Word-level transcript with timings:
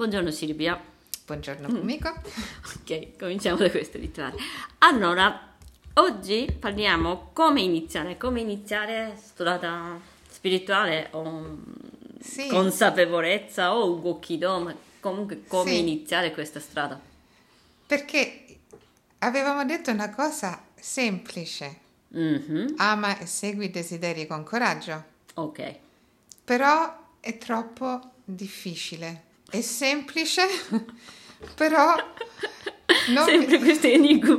Buongiorno 0.00 0.30
Silvia. 0.30 0.82
Buongiorno 1.26 1.66
amico. 1.68 2.08
Ok, 2.08 3.18
cominciamo 3.18 3.58
da 3.58 3.70
questo 3.70 3.98
rituale. 3.98 4.34
Allora, 4.78 5.52
oggi 5.96 6.50
parliamo 6.58 7.28
come 7.34 7.60
iniziare, 7.60 8.16
come 8.16 8.40
iniziare 8.40 9.14
strada 9.22 10.00
spirituale 10.26 11.08
o 11.10 11.54
Sì. 12.18 12.48
consapevolezza 12.48 13.76
o 13.76 14.00
Gokido, 14.00 14.60
ma 14.60 14.74
comunque 15.00 15.44
come 15.46 15.72
Sì. 15.72 15.80
iniziare 15.80 16.32
questa 16.32 16.60
strada. 16.60 16.98
Perché 17.86 18.56
avevamo 19.18 19.66
detto 19.66 19.90
una 19.90 20.08
cosa 20.08 20.62
semplice. 20.76 21.78
Mhm, 22.08 22.76
Ama 22.78 23.18
e 23.18 23.26
segui 23.26 23.66
i 23.66 23.70
desideri 23.70 24.26
con 24.26 24.44
coraggio. 24.44 25.04
Ok. 25.34 25.74
Però 26.42 27.08
è 27.20 27.36
troppo 27.36 28.12
difficile. 28.24 29.28
È 29.50 29.60
semplice, 29.60 30.42
però 31.54 31.94
non- 33.08 33.24
Sempre 33.26 33.58
questo 33.58 33.86
enigma 33.88 34.38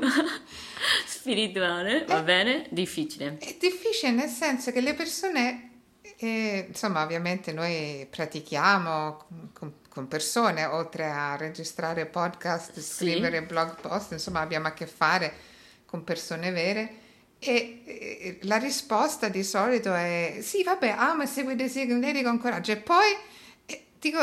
spirituale, 1.05 2.05
va 2.05 2.19
Eh. 2.19 2.23
bene? 2.23 2.67
Difficile. 2.69 3.37
è 3.39 3.55
difficile 3.59 4.11
nel 4.11 4.29
senso 4.29 4.71
che 4.71 4.81
le 4.81 4.93
persone, 4.93 5.69
eh, 6.17 6.65
insomma, 6.67 7.03
ovviamente 7.03 7.51
noi 7.51 8.07
pratichiamo 8.09 9.25
con, 9.53 9.73
con- 9.89 10.07
persone, 10.07 10.65
oltre 10.65 11.05
a 11.09 11.35
registrare 11.35 12.05
podcast, 12.05 12.79
Sì. 12.79 12.81
scrivere 12.81 13.43
blog 13.43 13.79
post, 13.81 14.13
insomma, 14.13 14.39
abbiamo 14.39 14.67
a 14.67 14.73
che 14.73 14.87
fare 14.87 15.33
con 15.85 16.03
persone 16.03 16.51
vere. 16.51 16.95
E 17.43 17.81
eh, 17.85 18.39
la 18.43 18.57
risposta 18.57 19.27
di 19.27 19.43
solito 19.43 19.93
è 19.93 20.37
sì, 20.41 20.63
vabbè, 20.63 20.89
ama 20.97 21.23
e 21.23 21.27
segui 21.27 21.53
i 21.53 21.55
desideri 21.55 22.21
con 22.23 22.37
coraggio. 22.39 22.71
E 22.71 22.77
poi 22.77 23.11
eh, 23.65 23.85
dico, 23.99 24.19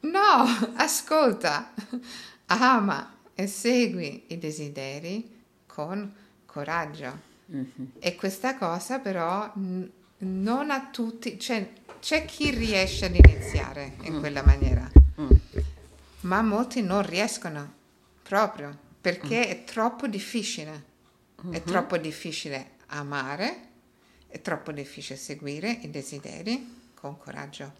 no, 0.00 0.44
ascolta, 0.76 1.72
ama 2.46 3.16
e 3.34 3.46
segui 3.46 4.24
i 4.28 4.38
desideri 4.38 5.42
con 5.66 6.12
coraggio. 6.46 7.28
Mhm, 7.46 7.92
E 7.98 8.14
questa 8.14 8.56
cosa 8.56 8.98
però 9.00 9.50
n- 9.56 9.90
non 10.18 10.70
a 10.70 10.88
tutti, 10.90 11.38
cioè 11.38 11.72
c'è 12.00 12.24
chi 12.24 12.50
riesce 12.50 13.06
ad 13.06 13.14
iniziare 13.16 13.96
in 14.02 14.18
quella 14.20 14.42
maniera, 14.44 14.88
mm, 15.20 15.28
ma 16.20 16.42
molti 16.42 16.82
non 16.82 17.04
riescono 17.04 17.72
proprio 18.22 18.76
perché 19.00 19.46
è 19.48 19.64
troppo 19.64 20.06
difficile. 20.06 20.88
È 21.50 21.62
troppo 21.62 21.96
difficile 21.96 22.72
amare, 22.88 23.68
è 24.28 24.40
troppo 24.42 24.72
difficile 24.72 25.18
seguire 25.18 25.70
i 25.70 25.90
desideri 25.90 26.90
con 26.94 27.16
coraggio. 27.16 27.72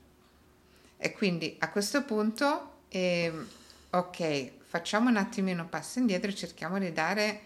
E 1.03 1.13
quindi 1.13 1.57
a 1.61 1.71
questo 1.71 2.05
punto, 2.05 2.83
ehm, 2.89 3.47
ok, 3.91 4.51
facciamo 4.67 5.09
un 5.09 5.17
attimino 5.17 5.63
un 5.63 5.69
passo 5.71 5.99
indietro 5.99 6.31
e 6.31 6.35
cerchiamo 6.35 6.79
di 6.79 6.93
dare 6.93 7.41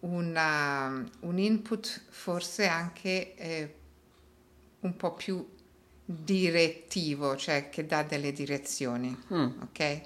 una- 0.00 1.04
un 1.20 1.38
input 1.38 2.02
forse 2.08 2.66
anche 2.66 3.34
eh, 3.36 3.74
un 4.80 4.96
po' 4.96 5.14
più 5.14 5.46
direttivo, 6.04 7.36
cioè 7.36 7.68
che 7.70 7.86
dà 7.86 8.02
delle 8.02 8.32
direzioni. 8.32 9.16
mm, 9.32 9.60
Ok? 9.62 10.00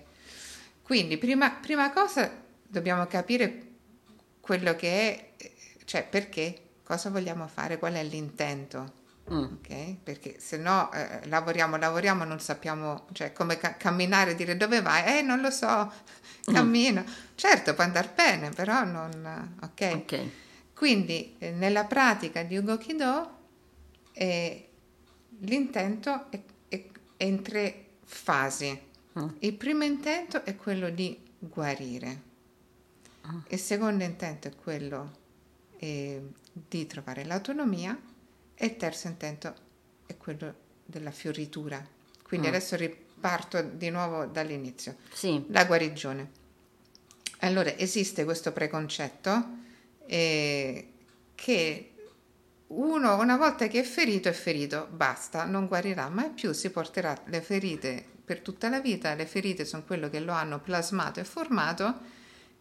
Quindi, 0.82 1.16
prima, 1.16 1.50
prima 1.52 1.90
cosa 1.90 2.30
dobbiamo 2.66 3.06
capire 3.06 3.62
quello 4.40 4.76
che 4.76 4.88
è, 4.90 5.30
eh, 5.38 5.52
cioè 5.86 6.06
perché, 6.06 6.60
cosa 6.82 7.08
vogliamo 7.08 7.46
fare, 7.48 7.78
qual 7.78 7.94
è 7.94 8.04
l'intento. 8.04 9.02
Mm. 9.32 9.42
Ok? 9.42 9.96
Perché 10.02 10.36
se 10.38 10.56
no 10.58 10.90
eh, 10.92 11.26
lavoriamo, 11.26 11.76
lavoriamo, 11.76 12.24
non 12.24 12.40
sappiamo, 12.40 13.06
cioè 13.12 13.32
come 13.32 13.56
ca- 13.56 13.76
camminare 13.76 14.32
e 14.32 14.34
dire 14.34 14.56
dove 14.56 14.80
vai? 14.82 15.18
Eh, 15.18 15.22
non 15.22 15.40
lo 15.40 15.50
so, 15.50 15.92
cammino. 16.44 17.04
Certo, 17.34 17.74
può 17.74 17.84
andare 17.84 18.10
bene, 18.14 18.50
però 18.50 18.84
non... 18.84 19.56
Ok? 19.62 19.90
Ok. 19.94 20.20
Quindi 20.74 21.36
eh, 21.38 21.50
nella 21.52 21.84
pratica 21.84 22.42
di 22.42 22.56
Ugo 22.56 22.76
Kido 22.78 23.38
eh, 24.12 24.68
l'intento 25.40 26.30
è, 26.30 26.40
è- 26.68 26.84
è 27.16 27.24
in 27.24 27.42
tre 27.42 27.86
fasi. 28.04 28.78
Mm. 29.18 29.28
Il 29.40 29.54
primo 29.54 29.84
intento 29.84 30.44
è 30.44 30.56
quello 30.56 30.90
di 30.90 31.16
guarire, 31.38 32.20
il 33.48 33.58
secondo 33.58 34.04
intento 34.04 34.48
è 34.48 34.54
quello 34.54 35.12
eh, 35.78 36.20
di 36.52 36.86
trovare 36.86 37.24
l'autonomia 37.24 37.96
e 38.64 38.68
il 38.68 38.76
terzo 38.78 39.08
intento 39.08 39.54
è 40.06 40.16
quello 40.16 40.54
della 40.86 41.10
fioritura. 41.10 41.86
Quindi 42.22 42.46
Mm. 42.46 42.50
adesso 42.50 42.76
riparto 42.76 43.60
di 43.60 43.90
nuovo 43.90 44.24
dall'inizio. 44.24 44.96
Sì. 45.12 45.44
La 45.48 45.66
guarigione. 45.66 46.30
Allora, 47.40 47.76
esiste 47.76 48.24
questo 48.24 48.52
preconcetto 48.52 49.48
eh, 50.06 50.88
che 51.34 51.90
uno 52.68 53.16
una 53.18 53.36
volta 53.36 53.66
che 53.66 53.80
è 53.80 53.82
ferito 53.82 54.28
è 54.28 54.32
ferito, 54.32 54.88
basta, 54.90 55.44
non 55.44 55.66
guarirà 55.66 56.08
mai 56.08 56.30
più, 56.30 56.52
si 56.52 56.70
porterà 56.70 57.14
le 57.26 57.42
ferite 57.42 58.02
per 58.24 58.40
tutta 58.40 58.70
la 58.70 58.80
vita, 58.80 59.14
le 59.14 59.26
ferite 59.26 59.66
sono 59.66 59.84
quello 59.84 60.08
che 60.08 60.20
lo 60.20 60.32
hanno 60.32 60.58
plasmato 60.60 61.20
e 61.20 61.24
formato, 61.24 62.00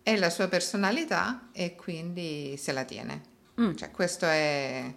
è 0.04 0.18
la 0.18 0.30
sua 0.30 0.50
personalità 0.50 1.48
e 1.54 1.76
quindi 1.76 2.58
se 2.58 2.74
la 2.74 2.84
tiene. 2.84 3.22
Mm. 3.62 3.74
Cioè, 3.76 3.90
questo 3.92 4.26
è... 4.26 4.94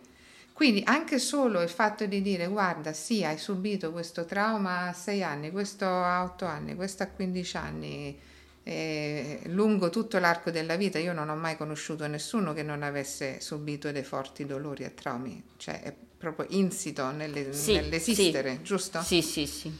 Quindi 0.57 0.81
anche 0.87 1.19
solo 1.19 1.61
il 1.61 1.69
fatto 1.69 2.07
di 2.07 2.23
dire 2.23 2.47
guarda 2.47 2.95
sì 2.95 3.23
hai 3.23 3.37
subito 3.37 3.93
questo 3.93 4.25
trauma 4.25 4.89
a 4.89 4.93
6 4.95 5.23
anni, 5.23 5.51
questo 5.51 5.85
a 5.85 6.23
8 6.23 6.47
anni, 6.47 6.75
questo 6.75 7.03
a 7.03 7.09
15 7.09 7.57
anni, 7.59 8.19
eh, 8.63 9.41
lungo 9.49 9.91
tutto 9.91 10.19
l'arco 10.19 10.51
della 10.51 10.77
vita 10.77 10.99
io 10.99 11.13
non 11.13 11.29
ho 11.29 11.37
mai 11.37 11.59
conosciuto 11.59 12.07
nessuno 12.07 12.55
che 12.55 12.63
non 12.63 12.83
avesse 12.83 13.39
subito 13.43 13.93
dei 13.93 14.03
forti 14.03 14.47
dolori 14.47 14.85
e 14.85 14.95
traumi, 14.95 15.43
cioè 15.59 15.83
è 15.83 15.95
proprio 16.17 16.47
insito 16.49 17.11
nelle- 17.11 17.53
Sì, 17.53 17.75
nell'esistere, 17.75 18.57
sì. 18.57 18.63
giusto? 18.63 19.03
Sì, 19.03 19.21
sì, 19.21 19.47
sì. 19.47 19.71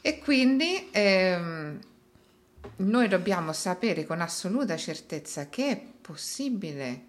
E 0.00 0.18
quindi 0.20 0.88
ehm, 0.90 1.78
noi 2.76 3.08
dobbiamo 3.08 3.52
sapere 3.52 4.06
con 4.06 4.22
assoluta 4.22 4.74
certezza 4.78 5.50
che 5.50 5.68
è 5.68 5.76
possibile 6.00 7.02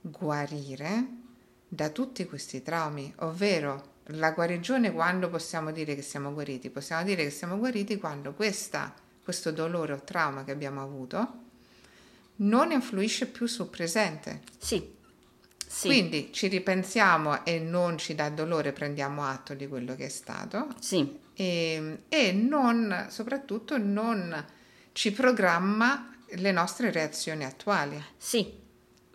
guarire 0.00 1.18
da 1.72 1.88
tutti 1.90 2.26
questi 2.26 2.62
traumi, 2.62 3.12
ovvero 3.18 3.98
la 4.14 4.32
guarigione 4.32 4.90
quando 4.90 5.28
possiamo 5.28 5.70
dire 5.70 5.94
che 5.94 6.02
siamo 6.02 6.32
guariti? 6.32 6.68
Possiamo 6.68 7.04
dire 7.04 7.22
che 7.22 7.30
siamo 7.30 7.58
guariti 7.58 7.96
quando 7.96 8.32
questa, 8.32 8.92
questo 9.22 9.52
dolore 9.52 9.92
o 9.92 10.00
trauma 10.02 10.42
che 10.42 10.50
abbiamo 10.50 10.82
avuto 10.82 11.34
non 12.36 12.72
influisce 12.72 13.26
più 13.26 13.46
sul 13.46 13.68
presente. 13.68 14.40
Sì. 14.58 14.98
Sì. 15.64 15.86
Quindi 15.86 16.30
ci 16.32 16.48
ripensiamo 16.48 17.44
e 17.44 17.60
non 17.60 17.98
ci 17.98 18.16
dà 18.16 18.28
dolore, 18.30 18.72
prendiamo 18.72 19.24
atto 19.24 19.54
di 19.54 19.68
quello 19.68 19.94
che 19.94 20.06
è 20.06 20.08
stato 20.08 20.66
Sì. 20.80 21.16
e, 21.34 21.98
e 22.08 22.32
non, 22.32 23.06
soprattutto 23.10 23.78
non 23.78 24.44
ci 24.90 25.12
programma 25.12 26.12
le 26.30 26.50
nostre 26.50 26.90
reazioni 26.90 27.44
attuali. 27.44 28.02
Sì. 28.16 28.52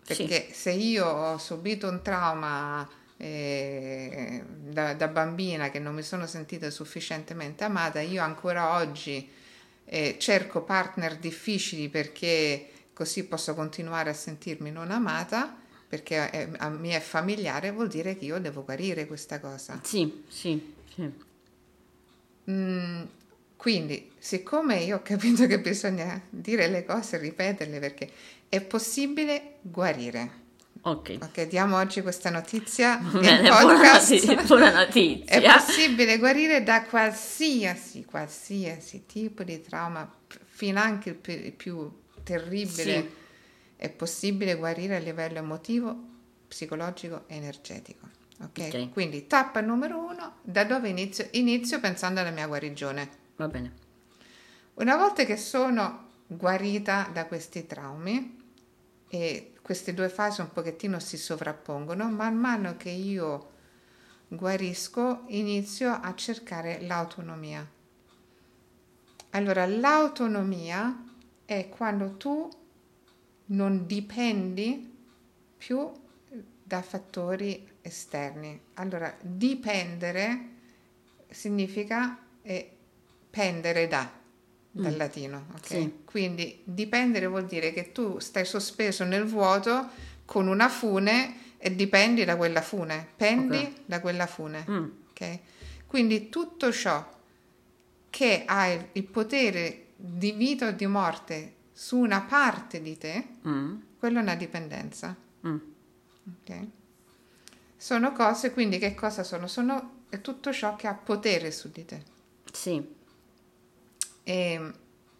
Sì. 0.06 0.24
Perché 0.24 0.48
se 0.52 0.70
io 0.70 1.04
ho 1.06 1.38
subito 1.38 1.88
un 1.88 2.00
trauma 2.00 2.88
eh, 3.16 4.42
da, 4.46 4.94
da 4.94 5.08
bambina 5.08 5.70
che 5.70 5.78
non 5.80 5.94
mi 5.94 6.02
sono 6.02 6.26
sentita 6.26 6.70
sufficientemente 6.70 7.64
amata, 7.64 8.00
io 8.00 8.22
ancora 8.22 8.76
oggi 8.76 9.28
eh, 9.84 10.16
cerco 10.18 10.62
partner 10.62 11.16
difficili 11.16 11.88
perché 11.88 12.68
così 12.92 13.24
posso 13.24 13.54
continuare 13.54 14.10
a 14.10 14.14
sentirmi 14.14 14.70
non 14.70 14.90
amata, 14.90 15.56
perché 15.88 16.30
è- 16.30 16.48
a 16.58 16.68
me 16.68 16.94
è 16.96 17.00
familiare, 17.00 17.72
vuol 17.72 17.88
dire 17.88 18.16
che 18.16 18.26
io 18.26 18.38
devo 18.38 18.64
guarire 18.64 19.06
questa 19.06 19.40
cosa. 19.40 19.80
Sì, 19.82 20.22
sì, 20.28 20.74
sì. 20.94 21.10
Mm, 22.50 23.02
quindi, 23.56 24.12
siccome 24.18 24.76
io 24.78 24.96
ho 24.96 25.02
capito 25.02 25.46
che 25.46 25.58
bisogna 25.60 26.20
dire 26.28 26.68
le 26.68 26.84
cose 26.84 27.16
e 27.16 27.18
ripeterle 27.18 27.78
perché 27.80 28.10
è 28.48 28.60
possibile 28.60 29.56
guarire. 29.62 30.44
Ok. 30.82 31.18
Ok, 31.20 31.48
diamo 31.48 31.78
oggi 31.78 32.00
questa 32.00 32.30
notizia 32.30 32.98
Bene, 32.98 33.48
buona 33.48 33.74
podcast. 33.74 34.10
notizia. 34.10 34.42
Buona 34.44 34.86
È 34.86 35.42
possibile 35.42 36.18
guarire 36.18 36.62
da 36.62 36.84
qualsiasi, 36.84 38.04
qualsiasi 38.04 39.04
tipo 39.04 39.42
di 39.42 39.60
trauma, 39.60 40.08
fino 40.44 40.78
anche 40.78 41.10
il 41.10 41.14
più, 41.16 41.32
il 41.32 41.52
più 41.52 41.92
terribile. 42.22 43.00
Sì. 43.00 43.10
È 43.74 43.90
possibile 43.90 44.54
guarire 44.54 44.96
a 44.96 45.00
livello 45.00 45.38
emotivo, 45.38 45.96
psicologico 46.46 47.24
e 47.26 47.34
energetico. 47.34 48.08
Ok? 48.42 48.68
Ok. 48.72 48.92
Quindi 48.92 49.26
tappa 49.26 49.60
numero 49.60 49.98
uno, 49.98 50.36
da 50.42 50.62
dove 50.64 50.88
inizio? 50.88 51.26
Inizio 51.32 51.80
pensando 51.80 52.20
alla 52.20 52.30
mia 52.30 52.46
guarigione. 52.46 53.08
Va 53.36 53.48
bene. 53.48 53.72
Una 54.74 54.96
volta 54.96 55.24
che 55.24 55.36
sono 55.36 56.04
guarita 56.26 57.08
da 57.12 57.26
questi 57.26 57.66
traumi 57.66 58.35
e 59.08 59.52
queste 59.62 59.94
due 59.94 60.08
fasi 60.08 60.40
un 60.40 60.52
pochettino 60.52 60.98
si 60.98 61.16
sovrappongono, 61.16 62.08
man 62.10 62.36
mano 62.36 62.76
che 62.76 62.90
io 62.90 63.52
guarisco 64.28 65.24
inizio 65.28 65.92
a 65.92 66.14
cercare 66.14 66.80
l'autonomia. 66.82 67.68
Allora, 69.30 69.66
l'autonomia 69.66 71.04
è 71.44 71.68
quando 71.68 72.16
tu 72.16 72.48
non 73.46 73.86
dipendi 73.86 74.94
più 75.56 75.92
da 76.62 76.82
fattori 76.82 77.68
esterni. 77.82 78.60
Allora, 78.74 79.14
dipendere 79.20 80.54
significa 81.28 82.18
eh, 82.42 82.76
pendere 83.30 83.86
da, 83.86 84.10
dal 84.80 84.94
Mm. 84.94 84.96
latino, 84.98 85.46
ok? 85.54 85.66
Sì. 85.66 85.92
Quindi 86.04 86.60
dipendere 86.64 87.26
vuol 87.26 87.46
dire 87.46 87.72
che 87.72 87.92
tu 87.92 88.18
stai 88.18 88.44
sospeso 88.44 89.04
nel 89.04 89.24
vuoto 89.24 89.88
con 90.24 90.48
una 90.48 90.68
fune 90.68 91.54
e 91.58 91.74
dipendi 91.74 92.24
da 92.24 92.36
quella 92.36 92.60
fune, 92.60 93.06
pendi 93.16 93.56
Ok. 93.58 93.72
da 93.86 94.00
quella 94.00 94.26
fune, 94.26 94.64
Mm. 94.68 94.84
ok? 95.10 95.38
Quindi 95.86 96.28
tutto 96.28 96.70
ciò 96.72 97.04
che 98.10 98.42
ha 98.46 98.66
il, 98.68 98.88
il 98.92 99.04
potere 99.04 99.86
di 99.96 100.32
vita 100.32 100.68
o 100.68 100.72
di 100.72 100.86
morte 100.86 101.54
su 101.72 101.98
una 101.98 102.20
parte 102.22 102.82
di 102.82 102.98
te, 102.98 103.26
Mm. 103.46 103.76
quello 103.98 104.18
è 104.18 104.22
una 104.22 104.34
dipendenza. 104.34 105.16
Mm. 105.46 105.56
ok? 106.42 106.66
Sono 107.76 108.12
cose, 108.12 108.52
quindi 108.52 108.78
che 108.78 108.94
cosa 108.94 109.22
sono? 109.22 109.46
Sono 109.46 110.04
tutto 110.22 110.52
ciò 110.52 110.76
che 110.76 110.86
ha 110.86 110.94
potere 110.94 111.50
su 111.50 111.70
di 111.70 111.84
te. 111.84 112.02
Sì. 112.52 112.94
E 114.28 114.72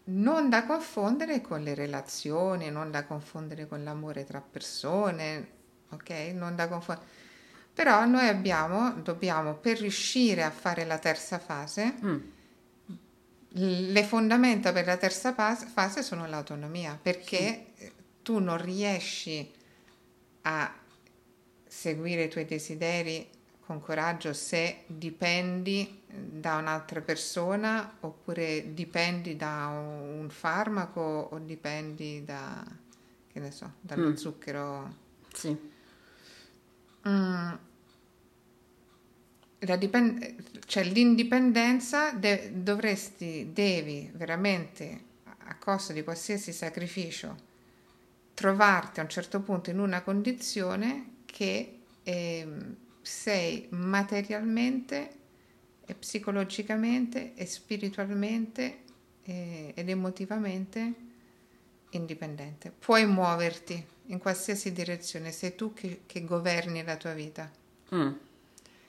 non 0.08 0.48
da 0.48 0.64
confondere 0.66 1.40
con 1.40 1.62
le 1.62 1.74
relazioni, 1.74 2.70
non 2.70 2.90
da 2.90 3.04
confondere 3.04 3.68
con 3.68 3.84
l'amore 3.84 4.24
tra 4.24 4.40
persone, 4.40 5.48
ok? 5.90 6.10
Non 6.34 6.56
da 6.56 6.66
confondere. 6.66 7.08
Però 7.72 8.04
noi 8.06 8.26
abbiamo, 8.26 8.90
dobbiamo, 9.02 9.54
per 9.54 9.78
riuscire 9.78 10.42
a 10.42 10.50
fare 10.50 10.84
la 10.84 10.98
terza 10.98 11.38
fase, 11.38 11.94
Mm. 12.04 12.18
le 13.58 14.04
fondamenta 14.04 14.72
per 14.72 14.86
la 14.86 14.96
terza 14.96 15.32
fase, 15.34 16.02
sono 16.02 16.26
l'autonomia, 16.26 16.98
perché 17.00 17.66
eh, 17.76 17.92
tu 18.22 18.38
non 18.38 18.60
riesci 18.60 19.50
a 20.42 20.74
seguire 21.66 22.24
i 22.24 22.28
tuoi 22.28 22.44
desideri 22.44 23.28
con 23.66 23.80
coraggio 23.80 24.32
se 24.32 24.84
dipendi 24.86 26.02
da 26.08 26.54
un'altra 26.56 27.00
persona 27.00 27.96
oppure 28.00 28.72
dipendi 28.74 29.36
da 29.36 29.66
un 29.66 30.28
farmaco 30.30 31.00
o 31.32 31.38
dipendi 31.38 32.24
da, 32.24 32.64
che 33.32 33.40
ne 33.40 33.50
so, 33.50 33.72
dallo 33.80 34.10
Mm. 34.10 34.14
zucchero. 34.14 34.94
Sì. 35.32 35.56
Mm. 37.08 37.52
La 39.60 39.76
dipen- 39.76 40.36
cioè 40.66 40.84
l'indipendenza 40.84 42.12
de- 42.12 42.52
dovresti, 42.62 43.50
devi 43.52 44.08
veramente, 44.14 45.00
a- 45.24 45.36
a 45.48 45.56
costo 45.56 45.92
di 45.92 46.04
qualsiasi 46.04 46.52
sacrificio, 46.52 47.36
trovarti 48.34 49.00
a 49.00 49.02
un 49.02 49.08
certo 49.08 49.40
punto 49.40 49.70
in 49.70 49.78
una 49.80 50.02
condizione 50.02 51.14
che 51.24 51.72
ehm, 52.08 52.76
sei 53.06 53.68
materialmente 53.70 55.10
e 55.86 55.94
psicologicamente 55.94 57.34
e 57.34 57.46
spiritualmente 57.46 58.78
eh, 59.22 59.72
ed 59.76 59.88
emotivamente 59.88 60.92
indipendente. 61.90 62.72
Puoi 62.76 63.06
muoverti 63.06 63.84
in 64.06 64.18
qualsiasi 64.18 64.72
direzione, 64.72 65.30
sei 65.30 65.54
tu 65.54 65.72
che, 65.72 66.00
che 66.06 66.24
governi 66.24 66.82
la 66.82 66.96
tua 66.96 67.12
vita. 67.12 67.48
Mm. 67.94 68.12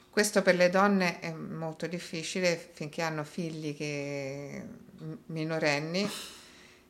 Questo 0.09 0.41
per 0.41 0.55
le 0.55 0.71
donne 0.71 1.19
è 1.19 1.31
molto 1.31 1.85
difficile 1.85 2.57
finché 2.73 3.03
hanno 3.03 3.23
figli 3.23 3.77
che 3.77 4.65
minorenni, 5.27 6.09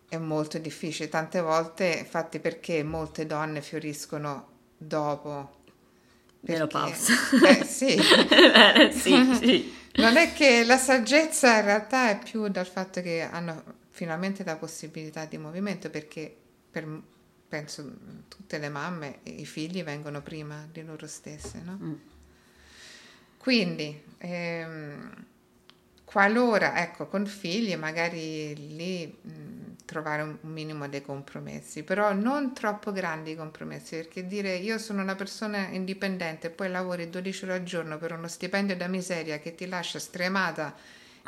è 0.07 0.17
molto 0.17 0.57
difficile. 0.59 1.09
Tante 1.09 1.41
volte, 1.41 1.87
infatti, 1.87 2.39
perché 2.39 2.83
molte 2.83 3.25
donne 3.25 3.61
fioriscono 3.61 4.47
dopo. 4.77 5.56
Perché- 6.47 6.53
Menopausa. 6.53 7.13
Eh, 7.59 7.63
sì. 7.67 7.95
Eh, 7.95 8.91
sì, 8.93 9.33
sì. 9.35 9.73
Non 9.95 10.15
è 10.15 10.31
che 10.33 10.63
la 10.63 10.77
saggezza 10.77 11.57
in 11.57 11.65
realtà 11.65 12.09
è 12.11 12.19
più 12.19 12.47
dal 12.47 12.67
fatto 12.67 13.01
che 13.01 13.21
hanno 13.21 13.63
finalmente 13.89 14.43
la 14.43 14.55
possibilità 14.55 15.25
di 15.25 15.37
movimento, 15.37 15.89
perché 15.89 16.33
per, 16.71 16.87
penso 17.49 17.91
tutte 18.27 18.59
le 18.59 18.69
mamme, 18.69 19.19
i 19.23 19.45
figli 19.45 19.83
vengono 19.83 20.21
prima 20.21 20.67
di 20.71 20.83
loro 20.83 21.07
stesse, 21.07 21.61
no? 21.65 21.79
Mm. 21.81 21.93
Quindi, 23.37 24.01
ehm, 24.19 25.25
qualora, 26.03 26.81
ecco, 26.81 27.07
con 27.07 27.25
figli, 27.25 27.75
magari 27.75 28.55
lì 28.75 29.05
mh, 29.07 29.66
trovare 29.87 30.21
un, 30.21 30.37
minimo 30.41 30.87
dei 30.89 31.01
compromessi, 31.01 31.81
però 31.83 32.11
non 32.13 32.53
troppo 32.53 32.91
grandi 32.91 33.35
compromessi, 33.35 33.95
perché 33.95 34.27
dire 34.27 34.55
io 34.57 34.77
sono 34.77 35.01
una 35.01 35.15
persona 35.15 35.69
indipendente 35.69 36.47
e 36.47 36.49
poi 36.49 36.69
lavori 36.69 37.09
12 37.09 37.45
ore 37.45 37.53
al 37.53 37.63
giorno 37.63 37.97
per 37.97 38.11
uno 38.11 38.27
stipendio 38.27 38.75
da 38.75 38.87
miseria 38.87 39.39
che 39.39 39.55
ti 39.55 39.65
lascia 39.65 39.97
stremata 39.97 40.75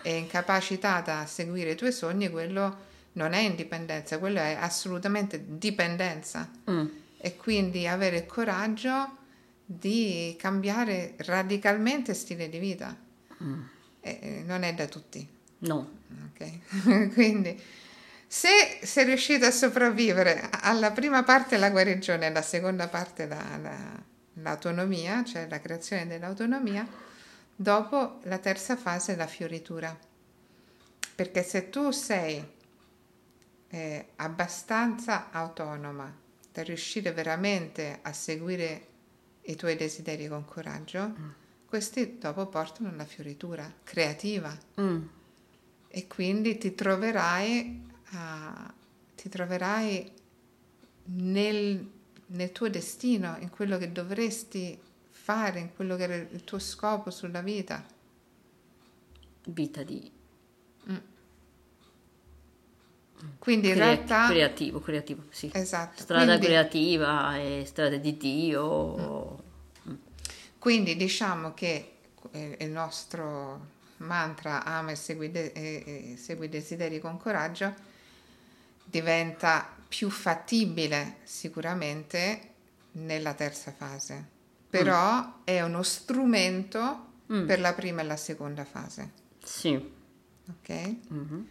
e 0.04 0.18
incapacitata 0.18 1.20
a 1.20 1.26
seguire 1.26 1.72
i 1.72 1.76
tuoi 1.76 1.94
sogni, 1.94 2.30
quello 2.30 2.88
non 3.14 3.32
è 3.34 3.40
indipendenza, 3.40 4.20
quello 4.20 4.40
è 4.40 4.58
assolutamente 4.60 5.42
dipendenza 5.58 6.48
Mm. 6.70 6.86
e 7.18 7.36
quindi 7.38 7.88
avere 7.88 8.18
il 8.18 8.26
coraggio 8.26 9.16
di 9.66 10.36
cambiare 10.38 11.14
radicalmente 11.18 12.14
stile 12.14 12.50
di 12.50 12.60
vita. 12.60 12.96
Mm. 13.42 13.62
E- 14.02 14.20
e 14.22 14.44
non 14.46 14.64
è 14.64 14.74
da 14.74 14.86
tutti, 14.88 15.26
No. 15.60 15.90
ok? 16.34 17.12
quindi 17.14 17.62
se 18.31 18.80
sei 18.84 19.06
riuscito 19.06 19.48
a 19.48 19.52
sopravvivere 19.52 20.50
alla 20.52 20.92
prima 20.92 21.24
parte 21.24 21.58
la 21.58 21.72
guarigione 21.72 22.28
alla 22.28 22.44
seconda 22.44 22.88
parte 22.88 23.26
la- 23.26 23.58
la- 23.60 24.04
l'autonomia, 24.34 25.24
cioè 25.24 25.48
la 25.50 25.60
creazione 25.60 26.06
dell'autonomia, 26.06 26.88
dopo 27.56 28.20
la 28.26 28.38
terza 28.38 28.76
fase 28.78 29.14
è 29.14 29.16
la 29.16 29.26
fioritura. 29.26 29.98
Perché 31.16 31.42
se 31.44 31.70
tu 31.72 31.90
sei 31.90 32.58
eh, 33.72 34.08
abbastanza 34.18 35.30
autonoma 35.31 36.16
da 36.54 36.62
riuscire 36.64 37.12
veramente 37.12 38.00
a 38.02 38.14
seguire 38.14 38.86
i 39.42 39.56
tuoi 39.56 39.76
desideri 39.76 40.28
con 40.28 40.46
coraggio, 40.46 41.14
questi 41.68 42.18
dopo 42.20 42.46
portano 42.48 42.90
alla 42.90 43.06
fioritura 43.06 43.72
creativa 43.84 44.56
Mm. 44.80 45.02
e 45.88 46.08
quindi 46.08 46.58
ti 46.58 46.74
troverai, 46.76 47.89
a- 48.11 48.73
ti 49.16 49.30
troverai 49.30 50.11
nel, 51.06 51.89
nel 52.28 52.51
tuo 52.51 52.69
destino, 52.69 53.35
in 53.39 53.49
quello 53.49 53.78
che 53.78 53.92
dovresti 53.92 54.80
fare, 55.09 55.59
in 55.59 55.73
quello 55.75 55.95
che 55.95 56.04
era 56.04 56.16
il 56.16 56.44
tuo 56.44 56.59
scopo 56.59 57.09
sulla 57.11 57.42
vita. 57.42 57.83
Vita 59.45 59.83
di 59.83 60.11
Quindi 63.37 63.68
in 63.68 63.73
crea- 63.73 63.85
realtà... 63.94 64.28
creativo, 64.28 64.80
creativo, 64.80 65.23
sì. 65.30 65.49
Esatto. 65.54 66.01
Strada 66.01 66.25
quindi- 66.25 66.45
creativa 66.45 67.37
e 67.37 67.63
strada 67.66 67.97
di 67.97 68.16
Dio. 68.16 69.44
Quindi 70.57 70.95
diciamo 70.95 71.54
che 71.54 71.94
eh, 72.31 72.57
il 72.61 72.69
nostro 72.69 73.68
mantra 73.97 74.63
ama 74.63 74.92
e 74.92 74.95
segui, 74.95 75.31
de- 75.31 75.51
e- 75.51 76.16
segui 76.18 76.45
i 76.45 76.49
desideri 76.49 76.99
con 76.99 77.18
coraggio 77.18 77.73
diventa 78.90 79.76
più 79.88 80.10
fattibile 80.10 81.18
sicuramente 81.24 82.54
nella 82.94 83.34
terza 83.34 83.72
fase, 83.72 84.26
però 84.69 85.42
è 85.44 85.62
uno 85.62 85.84
strumento 85.84 87.08
Mm. 87.31 87.46
per 87.46 87.60
la 87.60 87.74
prima 87.74 88.02
e 88.02 88.06
la 88.06 88.18
seconda 88.18 88.66
fase. 88.66 89.12
Sì. 89.44 89.76
Ok? 90.50 90.96
Mhm. 91.10 91.48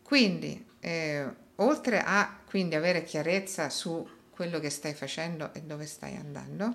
Quindi, 0.00 0.64
eh, 0.78 1.28
oltre 1.56 2.00
a 2.04 2.38
quindi 2.46 2.76
avere 2.76 3.02
chiarezza 3.02 3.68
su 3.68 4.08
quello 4.30 4.60
che 4.60 4.70
stai 4.70 4.94
facendo 4.94 5.52
e 5.54 5.62
dove 5.62 5.86
stai 5.86 6.14
andando, 6.14 6.72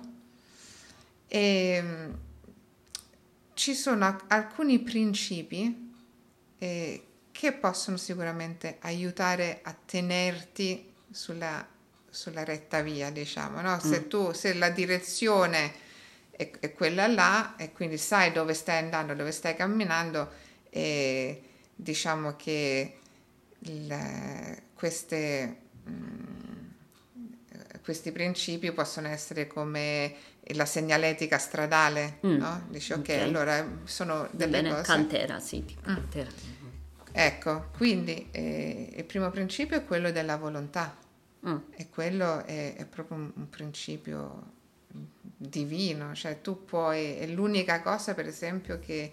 ehm, 1.28 2.18
ci 3.54 3.74
sono 3.74 4.18
alcuni 4.28 4.80
principi 4.80 5.92
eh, 6.58 7.08
che 7.34 7.52
possono 7.52 7.98
sicuramente 7.98 8.78
aiutare 8.82 9.60
a 9.64 9.76
tenerti 9.86 10.94
sulla, 11.12 11.68
sulla 12.10 12.44
retta 12.46 12.82
via, 12.82 13.10
diciamo, 13.10 13.60
no? 13.60 13.80
Se 13.80 14.08
tu, 14.08 14.32
se 14.34 14.54
la 14.54 14.70
direzione 14.70 15.74
è, 16.30 16.50
è 16.60 16.72
quella 16.74 17.08
là 17.08 17.56
e 17.58 17.72
quindi 17.74 17.98
sai 17.98 18.32
dove 18.32 18.54
stai 18.54 18.78
andando, 18.78 19.16
dove 19.16 19.32
stai 19.32 19.56
camminando, 19.56 20.32
e 20.70 21.42
diciamo 21.76 22.36
che 22.36 22.98
il- 23.60 24.62
queste, 24.76 25.58
mm, 25.90 26.68
questi 27.84 28.12
principi 28.12 28.72
possono 28.72 29.08
essere 29.08 29.48
come 29.48 30.16
la 30.54 30.66
segnaletica 30.66 31.38
stradale, 31.40 32.20
Mm, 32.26 32.38
no? 32.38 32.66
Dici 32.70 32.94
ok, 32.94 33.10
allora 33.10 33.66
sono 33.86 34.28
delle 34.32 34.62
bene, 34.62 34.70
cose. 34.70 34.84
cantera, 34.84 35.40
sì, 35.40 35.66
tipo 35.66 35.82
cantera. 35.82 36.30
Ecco, 37.16 37.70
quindi 37.78 38.28
eh, 38.32 38.92
il 38.96 39.04
primo 39.04 39.30
principio 39.30 39.78
è 39.78 39.86
quello 39.86 40.12
della 40.12 40.38
volontà 40.38 40.98
Mm. 41.46 41.58
e 41.76 41.90
quello 41.90 42.46
è, 42.46 42.74
è 42.76 42.86
proprio 42.86 43.18
un, 43.18 43.30
un 43.36 43.50
principio 43.50 44.52
divino, 45.36 46.16
cioè 46.16 46.40
tu 46.42 46.64
puoi, 46.64 47.18
è 47.18 47.28
l'unica 47.28 47.82
cosa 47.82 48.14
per 48.14 48.28
esempio 48.28 48.80
che 48.80 49.12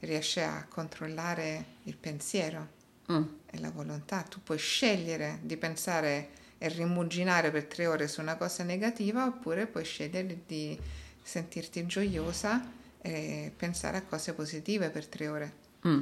riesce 0.00 0.42
a 0.42 0.66
controllare 0.68 1.64
il 1.84 1.96
pensiero, 1.96 2.76
Mm. 3.12 3.22
è 3.46 3.58
la 3.58 3.70
volontà, 3.70 4.22
tu 4.22 4.42
puoi 4.42 4.56
scegliere 4.58 5.38
di 5.42 5.56
pensare 5.58 6.30
e 6.58 6.68
rimuginare 6.68 7.50
per 7.50 7.64
tre 7.64 7.86
ore 7.86 8.08
su 8.08 8.20
una 8.22 8.36
cosa 8.36 8.62
negativa 8.64 9.26
oppure 9.26 9.66
puoi 9.66 9.84
scegliere 9.84 10.40
di 10.46 10.78
sentirti 11.22 11.86
gioiosa 11.86 12.62
e 13.00 13.52
pensare 13.56 13.98
a 13.98 14.02
cose 14.02 14.32
positive 14.32 14.88
per 14.90 15.06
tre 15.06 15.28
ore 15.28 15.52
Mm. 15.86 16.00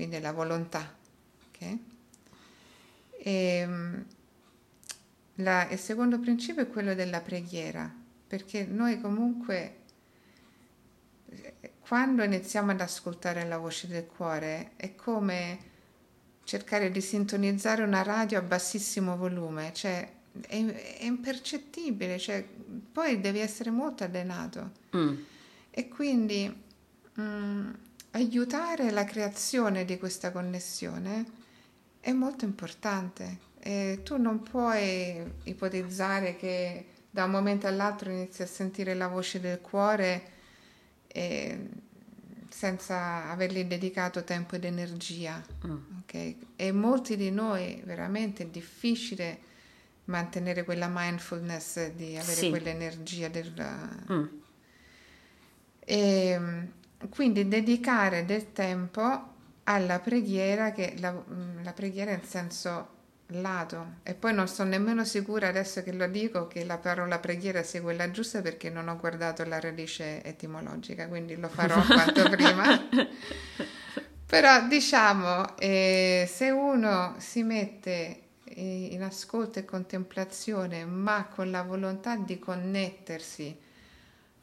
Quindi 0.00 0.16
è 0.16 0.20
la 0.20 0.32
volontà. 0.32 0.96
ok? 1.48 1.76
E, 3.18 3.64
mm, 3.66 4.00
la- 5.34 5.68
il 5.68 5.78
secondo 5.78 6.18
principio 6.18 6.62
è 6.62 6.70
quello 6.70 6.94
della 6.94 7.20
preghiera, 7.20 7.92
perché 8.26 8.64
noi 8.64 8.98
comunque 8.98 9.76
eh, 11.28 11.72
quando 11.80 12.22
iniziamo 12.22 12.70
ad 12.70 12.80
ascoltare 12.80 13.44
la 13.44 13.58
voce 13.58 13.88
del 13.88 14.06
cuore 14.06 14.72
è 14.76 14.94
come 14.94 15.58
cercare 16.44 16.90
di 16.90 17.02
sintonizzare 17.02 17.82
una 17.82 18.02
radio 18.02 18.38
a 18.38 18.42
bassissimo 18.42 19.18
volume, 19.18 19.74
cioè 19.74 20.10
è, 20.46 20.64
è 20.64 21.04
impercettibile, 21.04 22.18
cioè, 22.18 22.42
poi 22.90 23.20
devi 23.20 23.40
essere 23.40 23.70
molto 23.70 24.02
allenato. 24.02 24.70
Mm. 24.96 25.14
E 25.68 25.88
quindi 25.88 26.62
mm, 27.20 27.70
aiutare 28.12 28.90
la 28.90 29.04
creazione 29.04 29.84
di 29.84 29.98
questa 29.98 30.30
connessione 30.32 31.24
è 32.00 32.12
molto 32.12 32.44
importante. 32.44 33.48
E 33.58 34.00
tu 34.02 34.16
non 34.16 34.42
puoi 34.42 35.22
ipotizzare 35.44 36.36
che 36.36 36.86
da 37.10 37.24
un 37.24 37.30
momento 37.30 37.66
all'altro 37.66 38.10
inizi 38.10 38.42
a 38.42 38.46
sentire 38.46 38.94
la 38.94 39.08
voce 39.08 39.38
del 39.40 39.60
cuore 39.60 40.22
senza 42.48 43.28
avergli 43.30 43.64
dedicato 43.64 44.24
tempo 44.24 44.56
ed 44.56 44.64
energia. 44.64 45.42
Mm. 45.66 45.76
ok? 46.00 46.34
E 46.56 46.72
molti 46.72 47.16
di 47.16 47.30
noi 47.30 47.80
veramente 47.84 48.44
è 48.44 48.46
difficile 48.46 49.38
mantenere 50.06 50.64
quella 50.64 50.88
mindfulness 50.92 51.90
di 51.90 52.16
avere 52.16 52.40
Sì. 52.40 52.48
quell'energia 52.50 53.28
del, 53.28 53.52
Mm. 54.10 54.24
e 55.80 56.38
mm, 56.38 56.64
quindi 57.08 57.48
dedicare 57.48 58.24
del 58.24 58.52
tempo 58.52 59.28
alla 59.64 60.00
preghiera, 60.00 60.72
che 60.72 60.94
la, 60.98 61.12
mm, 61.12 61.62
la 61.62 61.72
preghiera 61.72 62.12
in 62.12 62.22
senso 62.22 62.98
lato. 63.34 63.98
E 64.02 64.14
poi 64.14 64.34
non 64.34 64.48
sono 64.48 64.70
nemmeno 64.70 65.04
sicura 65.04 65.48
adesso 65.48 65.82
che 65.82 65.92
lo 65.92 66.06
dico 66.08 66.48
che 66.48 66.64
la 66.64 66.78
parola 66.78 67.18
preghiera 67.18 67.62
sia 67.62 67.80
quella 67.80 68.10
giusta 68.10 68.42
perché 68.42 68.70
non 68.70 68.88
ho 68.88 68.96
guardato 68.96 69.44
la 69.44 69.60
radice 69.60 70.22
etimologica, 70.24 71.08
quindi 71.08 71.36
lo 71.36 71.48
farò 71.48 71.80
quanto 71.86 72.28
prima. 72.28 72.88
Però 74.26 74.66
diciamo, 74.66 75.56
eh, 75.58 76.28
se 76.30 76.50
uno 76.50 77.14
si 77.18 77.42
mette 77.42 78.20
eh, 78.44 78.88
in 78.92 79.02
ascolto 79.02 79.58
e 79.58 79.64
contemplazione, 79.64 80.84
ma 80.84 81.26
con 81.26 81.50
la 81.50 81.62
volontà 81.62 82.16
di 82.16 82.38
connettersi 82.38 83.68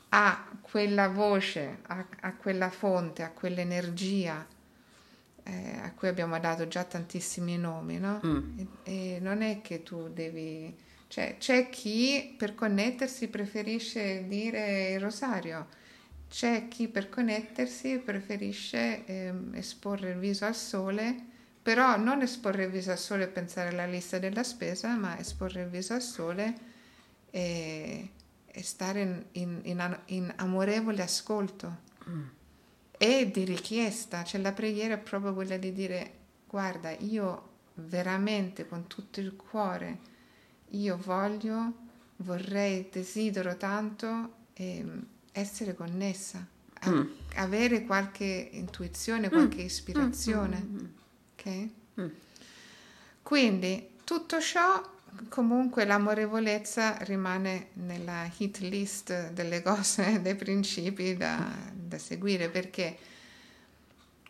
a 0.09 0.49
quella 0.61 1.09
voce, 1.09 1.79
a, 1.87 2.05
a 2.21 2.33
quella 2.33 2.69
fonte, 2.69 3.23
a 3.23 3.31
quell'energia 3.31 4.45
eh, 5.47 5.79
a 5.81 5.91
cui 5.93 6.09
abbiamo 6.09 6.37
dato 6.39 6.67
già 6.67 6.83
tantissimi 6.83 7.57
nomi, 7.57 7.97
no? 7.99 8.19
Mm. 8.25 8.59
E, 8.59 9.15
e 9.15 9.19
non 9.19 9.41
è 9.41 9.61
che 9.61 9.83
tu 9.83 10.09
devi... 10.09 10.75
Cioè, 11.07 11.37
c'è 11.37 11.69
chi 11.69 12.35
per 12.37 12.53
connettersi 12.53 13.29
preferisce 13.29 14.27
dire 14.27 14.91
il 14.91 14.99
rosario, 14.99 15.67
c'è 16.29 16.67
chi 16.67 16.89
per 16.89 17.07
connettersi 17.07 17.99
preferisce 17.99 19.05
ehm, 19.05 19.53
esporre 19.55 20.09
il 20.09 20.17
viso 20.17 20.43
al 20.45 20.55
sole, 20.55 21.15
però 21.63 21.95
non 21.95 22.21
esporre 22.21 22.65
il 22.65 22.71
viso 22.71 22.91
al 22.91 22.97
sole 22.97 23.23
e 23.23 23.27
pensare 23.27 23.69
alla 23.69 23.85
lista 23.85 24.19
della 24.19 24.43
spesa, 24.43 24.97
ma 24.97 25.17
esporre 25.17 25.61
il 25.61 25.69
viso 25.69 25.93
al 25.93 26.01
sole 26.01 26.53
e, 27.29 28.09
e 28.57 28.63
stare 28.63 29.01
in, 29.01 29.23
in- 29.33 29.59
in 29.63 29.99
in 30.07 30.33
amorevole 30.37 31.03
ascolto 31.03 31.85
e 32.97 33.29
di 33.31 33.43
richiesta, 33.43 34.23
cioè 34.23 34.41
la 34.41 34.51
preghiera 34.51 34.95
è 34.95 34.97
proprio 34.97 35.33
quella 35.35 35.57
di 35.57 35.71
dire 35.73 36.11
guarda, 36.47 36.89
io 36.91 37.49
veramente 37.75 38.67
con 38.67 38.87
tutto 38.87 39.19
il 39.19 39.35
cuore, 39.35 39.99
io 40.69 40.97
voglio, 40.97 41.73
vorrei, 42.17 42.87
desidero 42.91 43.55
tanto 43.57 44.33
ehm, 44.53 45.05
essere 45.33 45.75
connessa, 45.75 46.43
a- 46.79 46.89
Mm. 46.89 47.07
avere 47.35 47.83
qualche 47.85 48.49
intuizione, 48.53 49.29
qualche 49.29 49.61
ispirazione, 49.61 50.57
Mm, 50.57 50.77
mm, 50.79 50.85
ok? 51.33 51.69
mm. 52.01 52.07
Quindi 53.21 53.89
tutto 54.03 54.39
ciò, 54.41 54.81
comunque 55.29 55.85
l'amorevolezza 55.85 56.97
rimane 57.01 57.69
nella 57.73 58.29
hit 58.37 58.59
list 58.59 59.31
delle 59.31 59.61
cose, 59.61 60.21
dei 60.23 60.35
principi 60.35 61.15
da, 61.15 61.51
da 61.73 61.97
seguire 61.97 62.49
perché 62.49 62.97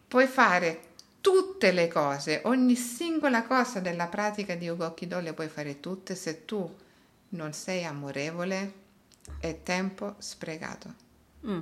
puoi 0.08 0.28
fare 0.28 0.82
tutte 1.22 1.72
le 1.72 1.88
cose, 1.88 2.42
ogni 2.46 2.76
singola 2.76 3.44
cosa 3.44 3.80
della 3.80 4.08
pratica 4.08 4.56
di 4.56 4.70
Ugokido 4.70 5.20
le 5.20 5.34
puoi 5.34 5.50
fare 5.50 5.80
tutte 5.80 6.16
se 6.16 6.46
tu 6.46 6.74
non 7.30 7.52
sei 7.54 7.84
amorevole 7.84 8.74
è 9.40 9.62
tempo 9.62 10.16
sprecato. 10.20 10.94
Mm. 11.46 11.60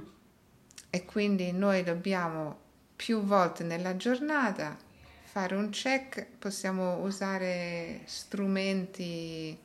E 0.90 1.06
quindi 1.06 1.52
noi 1.52 1.84
dobbiamo 1.84 2.60
più 2.96 3.22
volte 3.22 3.64
nella 3.64 3.98
giornata 3.98 4.78
fare 5.36 5.56
un 5.56 5.70
check, 5.70 6.28
possiamo 6.40 7.00
usare 7.00 8.04
strumenti, 8.06 9.60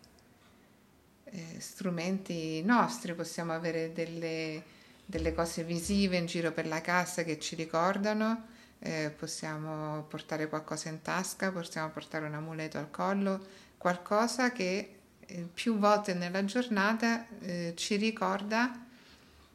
eh, 1.22 1.60
strumenti 1.60 2.60
nostri, 2.64 3.14
possiamo 3.14 3.52
avere 3.52 3.92
delle, 3.92 4.64
delle 5.06 5.32
cose 5.32 5.62
visive 5.62 6.16
in 6.16 6.26
giro 6.26 6.50
per 6.50 6.66
la 6.66 6.80
casa 6.80 7.22
che 7.22 7.38
ci 7.38 7.54
ricordano, 7.54 8.48
eh, 8.80 9.14
possiamo 9.16 10.02
portare 10.08 10.48
qualcosa 10.48 10.88
in 10.88 11.02
tasca, 11.02 11.52
possiamo 11.52 11.88
portare 11.90 12.26
un 12.26 12.34
amuleto 12.34 12.78
al 12.78 12.90
collo, 12.90 13.40
qualcosa 13.78 14.50
che 14.50 14.96
eh, 15.20 15.48
più 15.54 15.78
volte 15.78 16.14
nella 16.14 16.44
giornata 16.44 17.28
eh, 17.38 17.74
ci 17.76 17.94
ricorda 17.94 18.76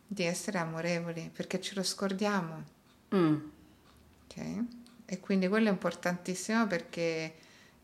di 0.07 0.23
essere 0.23 0.59
amorevoli, 0.59 1.29
perché 1.35 1.59
ce 1.59 1.75
lo 1.75 1.83
scordiamo. 1.83 2.63
Mm. 3.13 3.35
ok? 4.27 4.84
E 5.05 5.19
quindi 5.19 5.47
quello 5.47 5.67
è 5.69 5.71
importantissimo 5.71 6.67
perché 6.67 7.33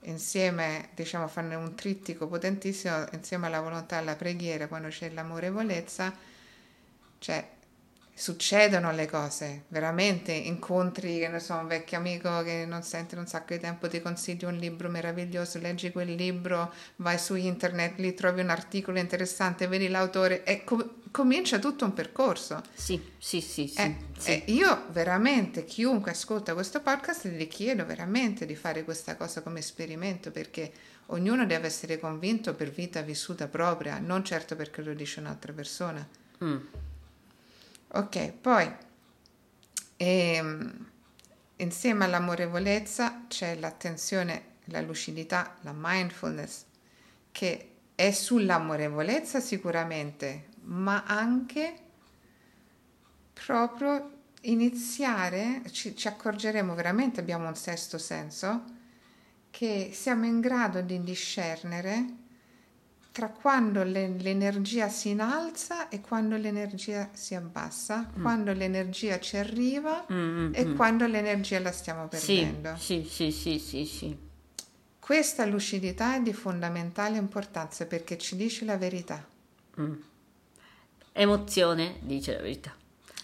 insieme, 0.03 0.89
diciamo, 0.95 1.27
fanno 1.27 1.57
un 1.59 1.75
trittico 1.75 2.27
potentissimo 2.27 3.05
insieme 3.11 3.47
alla 3.47 3.61
volontà 3.61 3.95
e 3.97 3.99
alla 3.99 4.15
preghiera, 4.15 4.67
quando 4.67 4.87
c'è 4.89 5.09
l'amorevolezza, 5.11 6.13
cioè 7.19 7.47
succedono 8.13 8.91
le 8.91 9.07
cose, 9.07 9.63
veramente 9.69 10.31
incontri, 10.31 11.19
che 11.19 11.27
ne 11.27 11.39
so, 11.39 11.55
un 11.55 11.67
vecchio 11.67 11.97
amico 11.97 12.43
che 12.43 12.65
non 12.65 12.83
senti 12.83 13.15
da 13.15 13.21
un 13.21 13.27
sacco 13.27 13.53
di 13.53 13.59
tempo, 13.59 13.87
ti 13.87 14.01
consiglio 14.01 14.47
un 14.47 14.57
libro 14.57 14.89
meraviglioso, 14.89 15.59
leggi 15.59 15.91
quel 15.91 16.13
libro, 16.13 16.73
vai 16.97 17.17
su 17.17 17.35
internet, 17.35 17.97
lì 17.99 18.13
trovi 18.13 18.41
un 18.41 18.49
articolo 18.49 18.99
interessante, 18.99 19.67
vedi 19.67 19.87
l'autore 19.87 20.43
e 20.43 20.63
com- 20.63 20.99
comincia 21.11 21.59
tutto 21.59 21.85
un 21.85 21.93
percorso. 21.93 22.61
Sì, 22.73 23.01
sì, 23.17 23.41
sì, 23.41 23.67
sì. 23.67 23.81
Eh, 23.81 23.95
sì. 24.17 24.29
eh, 24.29 24.43
io 24.47 24.85
veramente, 24.91 25.65
chiunque 25.65 26.11
ascolta 26.11 26.53
questo 26.53 26.81
podcast, 26.81 27.27
gli 27.27 27.47
chiedo 27.47 27.85
veramente 27.85 28.45
di 28.45 28.55
fare 28.55 28.83
questa 28.83 29.15
cosa 29.15 29.41
come 29.41 29.59
esperimento 29.59 30.31
perché 30.31 30.71
ognuno 31.07 31.45
deve 31.45 31.67
essere 31.67 31.99
convinto 31.99 32.53
per 32.53 32.69
vita 32.69 33.01
vissuta 33.01 33.47
propria, 33.47 33.99
non 33.99 34.23
certo 34.23 34.55
perché 34.55 34.81
lo 34.81 34.93
dice 34.93 35.19
un'altra 35.19 35.53
persona. 35.53 36.07
Mm. 36.43 36.57
Ok, 37.93 38.31
poi 38.31 38.73
ehm, 39.97 40.91
insieme 41.57 42.05
all'amorevolezza 42.05 43.25
c'è 43.27 43.55
l'attenzione, 43.55 44.43
la 44.65 44.79
lucidità, 44.79 45.57
la 45.61 45.73
mindfulness, 45.75 46.63
che 47.33 47.71
è 47.93 48.11
sull'amorevolezza 48.11 49.41
sicuramente, 49.41 50.47
ma 50.61 51.03
anche 51.05 51.75
proprio 53.33 54.19
iniziare, 54.43 55.61
ci, 55.71 55.93
ci 55.93 56.07
accorgeremo 56.07 56.73
veramente, 56.73 57.19
abbiamo 57.19 57.47
un 57.49 57.55
sesto 57.55 57.97
senso, 57.97 58.63
che 59.49 59.89
siamo 59.93 60.25
in 60.25 60.39
grado 60.39 60.79
di 60.79 61.03
discernere 61.03 62.05
tra 63.11 63.27
quando 63.29 63.83
le- 63.83 64.15
l'energia 64.19 64.87
si 64.87 65.09
innalza 65.09 65.89
e 65.89 65.99
quando 66.01 66.37
l'energia 66.37 67.09
si 67.13 67.35
abbassa, 67.35 68.09
quando 68.21 68.53
l'energia 68.53 69.19
ci 69.19 69.35
arriva 69.37 70.05
Mm, 70.11 70.15
mm, 70.47 70.51
e 70.55 70.65
mm. 70.65 70.75
quando 70.75 71.05
l'energia 71.07 71.59
la 71.59 71.71
stiamo 71.71 72.07
perdendo. 72.07 72.75
sì, 72.77 73.05
sì, 73.09 73.31
sì, 73.31 73.59
sì, 73.59 73.85
sì. 73.85 74.17
Questa 74.99 75.45
lucidità 75.45 76.15
è 76.15 76.21
di 76.21 76.31
fondamentale 76.31 77.17
importanza 77.17 77.85
perché 77.85 78.17
ci 78.17 78.35
dice 78.37 78.63
la 78.65 78.77
verità. 78.77 79.25
Emozione 81.13 81.97
dice 82.01 82.33
la 82.33 82.41
verità. 82.41 82.73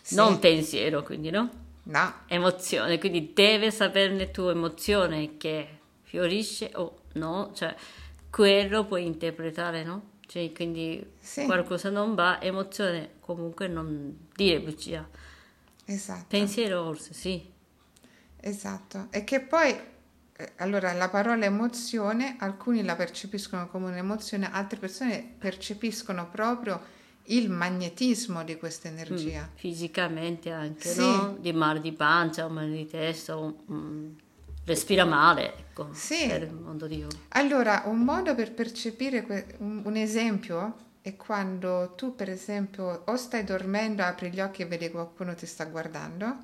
Sì. 0.02 0.16
Non 0.16 0.40
pensiero, 0.40 1.04
quindi 1.04 1.30
no? 1.30 1.66
No, 1.84 2.14
Emozione, 2.28 2.98
quindi 3.00 3.32
deve 3.34 3.72
saperne 3.72 4.30
tu 4.32 4.42
emozione 4.50 5.38
che 5.38 5.80
fiorisce 6.04 6.72
o 6.74 7.04
no, 7.14 7.52
cioè 7.56 7.74
quello 8.30 8.86
puoi 8.86 9.06
interpretare, 9.06 9.84
no? 9.84 10.16
Cioè, 10.28 10.52
quindi 10.52 11.06
Sì. 11.20 11.46
qualcosa 11.46 11.90
non 11.90 12.14
va, 12.16 12.42
emozione 12.42 13.12
comunque 13.22 13.68
non 13.68 14.28
dire 14.36 14.60
bugia. 14.60 15.08
esatto. 15.86 16.26
Pensiero 16.28 16.84
forse 16.84 17.14
sì. 17.14 17.56
Esatto, 18.40 19.08
e 19.10 19.24
che 19.24 19.40
poi, 19.42 19.72
eh, 20.38 20.52
allora, 20.58 20.94
la 20.94 21.10
parola 21.10 21.46
emozione, 21.46 22.36
alcuni 22.40 22.84
la 22.84 22.96
percepiscono 22.96 23.68
come 23.68 23.88
un'emozione, 23.88 24.50
altre 24.52 24.78
persone 24.80 25.36
percepiscono 25.38 26.30
proprio 26.30 26.96
il 27.30 27.50
magnetismo 27.50 28.44
di 28.44 28.56
questa 28.58 28.88
energia. 28.88 29.50
Fisicamente 29.56 30.52
anche, 30.52 30.88
Sì. 30.90 31.00
no? 31.00 31.36
Di 31.40 31.52
mal 31.52 31.82
di 31.82 31.92
pancia, 31.92 32.46
o 32.46 32.50
mal 32.50 32.70
di 32.70 32.86
testa, 32.86 33.38
o, 33.38 33.64
mm, 33.72 34.12
respira 34.68 35.06
male, 35.06 35.56
ecco, 35.58 35.90
Sì. 35.94 36.28
per 36.28 36.44
il 36.44 36.54
mondo 36.54 36.88
di 36.88 37.02
ora. 37.02 37.18
Allora, 37.30 37.84
un 37.86 38.00
modo 38.00 38.36
per 38.36 38.52
percepire 38.54 39.22
que- 39.24 39.56
un, 39.60 39.82
un 39.86 39.96
esempio 39.96 40.76
è 41.02 41.16
quando 41.16 41.94
tu, 41.96 42.16
per 42.16 42.30
esempio, 42.30 43.04
o 43.06 43.16
stai 43.16 43.46
dormendo, 43.46 44.04
apri 44.04 44.30
gli 44.30 44.42
occhi 44.42 44.64
e 44.64 44.66
vedi 44.66 44.92
qualcuno 44.92 45.34
ti 45.36 45.46
sta 45.46 45.64
guardando, 45.64 46.36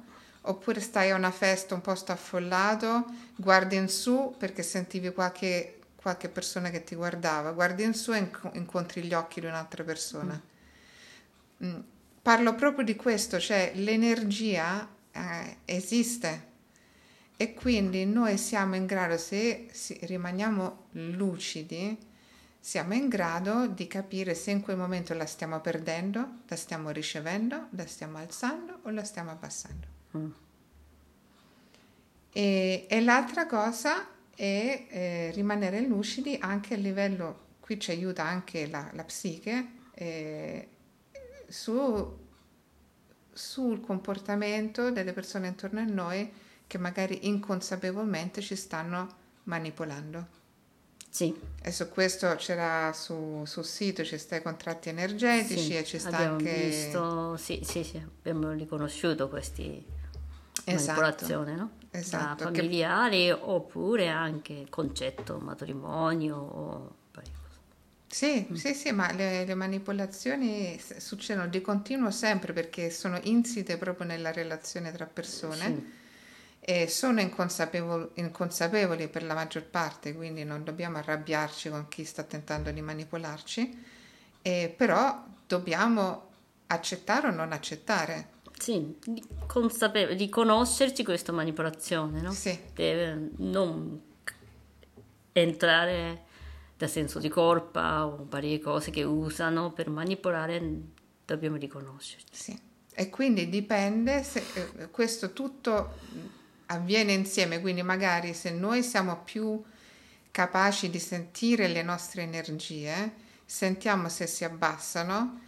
oppure 0.43 0.79
stai 0.79 1.11
a 1.11 1.15
una 1.15 1.31
festa, 1.31 1.73
un 1.75 1.81
posto 1.81 2.13
affollato, 2.13 3.05
guardi 3.35 3.75
in 3.75 3.89
su 3.89 4.33
perché 4.37 4.63
sentivi 4.63 5.11
qualche, 5.11 5.79
qualche 5.97 6.29
persona 6.29 6.69
che 6.69 6.85
ti 6.85 6.95
guardava, 6.95 7.51
guardi 7.51 7.83
in 7.83 7.93
su 7.93 8.13
e 8.13 8.19
inco- 8.19 8.51
incontri 8.53 9.03
gli 9.03 9.13
occhi 9.13 9.41
di 9.41 9.47
un'altra 9.47 9.83
persona. 9.83 10.41
Mm. 11.65 11.79
Parlo 12.21 12.55
proprio 12.55 12.85
di 12.85 12.95
questo, 12.95 13.37
cioè 13.37 13.73
l'energia 13.75 14.87
eh, 15.11 15.57
esiste 15.65 16.51
e 17.35 17.53
quindi 17.53 18.05
noi 18.05 18.37
siamo 18.37 18.75
in 18.75 18.85
grado, 18.85 19.17
se 19.17 19.67
rimaniamo 20.01 20.85
lucidi, 20.91 21.97
siamo 22.59 22.93
in 22.93 23.09
grado 23.09 23.67
di 23.67 23.87
capire 23.87 24.35
se 24.35 24.51
in 24.51 24.61
quel 24.61 24.77
momento 24.77 25.13
la 25.13 25.25
stiamo 25.25 25.59
perdendo, 25.59 26.43
la 26.47 26.55
stiamo 26.55 26.91
ricevendo, 26.91 27.67
la 27.71 27.85
stiamo 27.85 28.19
alzando 28.19 28.79
o 28.83 28.89
la 28.91 29.03
stiamo 29.03 29.31
abbassando. 29.31 29.87
Mm. 30.17 30.31
E, 32.31 32.85
e 32.89 33.01
l'altra 33.01 33.45
cosa 33.47 34.07
è 34.33 34.85
eh, 34.89 35.31
rimanere 35.33 35.81
lucidi 35.81 36.37
anche 36.39 36.75
a 36.75 36.77
livello, 36.77 37.39
qui 37.59 37.79
ci 37.79 37.91
aiuta 37.91 38.23
anche 38.23 38.67
la, 38.67 38.89
la 38.93 39.03
psiche, 39.03 39.67
eh, 39.93 40.67
su, 41.47 42.17
sul 43.31 43.81
comportamento 43.81 44.91
delle 44.91 45.13
persone 45.13 45.47
intorno 45.47 45.79
a 45.79 45.83
noi 45.83 46.31
che 46.67 46.77
magari 46.77 47.27
inconsapevolmente 47.27 48.41
ci 48.41 48.55
stanno 48.55 49.07
manipolando. 49.43 50.41
Sì, 51.09 51.33
E 51.61 51.71
su 51.71 51.89
questo 51.89 52.33
c'era 52.37 52.91
su- 52.93 53.43
sul 53.45 53.63
sito, 53.65 54.03
ci 54.03 54.17
sta 54.17 54.35
i 54.37 54.41
contratti 54.41 54.89
energetici 54.89 55.59
sì, 55.59 55.77
e 55.77 55.83
ci 55.83 55.99
sta 55.99 56.09
abbiamo 56.09 56.37
anche... 56.37 56.67
visto, 56.69 57.37
sì, 57.37 57.59
sì, 57.63 57.83
sì, 57.83 57.97
abbiamo 57.97 58.51
riconosciuto 58.51 59.29
questi 59.29 59.85
Esatto. 60.65 60.71
manipolazioni, 61.01 61.55
no? 61.55 61.71
Esatto, 61.91 62.45
Da 62.45 62.49
che- 62.51 62.55
familiari 62.61 63.29
oppure 63.29 64.07
anche 64.09 64.65
concetto 64.69 65.37
matrimonio 65.37 66.35
o. 66.37 66.95
Sì, 68.07 68.47
Mm. 68.51 68.53
sì, 68.53 68.73
sì, 68.75 68.91
ma 68.91 69.11
le, 69.11 69.43
le 69.43 69.55
manipolazioni 69.55 70.79
succedono 70.97 71.47
di 71.47 71.61
continuo 71.61 72.11
sempre 72.11 72.53
perché 72.53 72.91
sono 72.91 73.19
insite 73.23 73.77
proprio 73.77 74.05
nella 74.05 74.31
relazione 74.31 74.91
tra 74.91 75.07
persone 75.07 75.65
Sì. 75.65 76.01
E 76.65 76.87
sono 76.87 77.19
inconsapevol- 77.19 78.11
inconsapevoli 78.13 79.09
per 79.09 79.23
la 79.23 79.33
maggior 79.33 79.63
parte, 79.63 80.13
quindi 80.13 80.45
non 80.45 80.63
dobbiamo 80.63 80.97
arrabbiarci 80.97 81.69
con 81.69 81.89
chi 81.89 82.05
sta 82.05 82.23
tentando 82.23 82.71
di 82.71 82.81
manipolarci, 82.81 83.83
e 84.41 84.73
però 84.75 85.25
dobbiamo 85.45 86.29
accettare 86.67 87.27
o 87.27 87.31
non 87.31 87.51
accettare. 87.51 88.29
Sì, 88.57 88.95
di, 89.03 89.21
consapevo- 89.45 90.13
di 90.13 90.29
conoscerci 90.29 91.03
questa 91.03 91.33
manipolazione, 91.33 92.21
no? 92.21 92.31
Sì, 92.31 92.57
Deve 92.73 93.31
non 93.39 94.01
entrare 95.33 96.23
da 96.77 96.87
senso 96.87 97.19
di 97.19 97.27
colpa 97.27 98.05
o 98.05 98.25
varie 98.29 98.59
cose 98.59 98.89
che 98.89 99.03
usano 99.03 99.73
per 99.73 99.89
manipolare, 99.89 100.61
dobbiamo 101.25 101.57
riconoscerci. 101.57 102.25
sì. 102.31 102.71
E 102.95 103.09
quindi 103.09 103.49
dipende 103.49 104.21
se 104.21 104.43
eh, 104.77 104.91
questo 104.91 105.33
tutto 105.33 105.93
avviene 106.67 107.13
insieme, 107.13 107.59
quindi 107.61 107.81
magari 107.83 108.33
se 108.33 108.51
noi 108.51 108.83
siamo 108.83 109.21
più 109.23 109.61
capaci 110.31 110.89
di 110.89 110.99
sentire 110.99 111.67
le 111.67 111.83
nostre 111.83 112.23
energie, 112.23 113.13
sentiamo 113.45 114.09
se 114.09 114.25
si 114.27 114.43
abbassano 114.43 115.41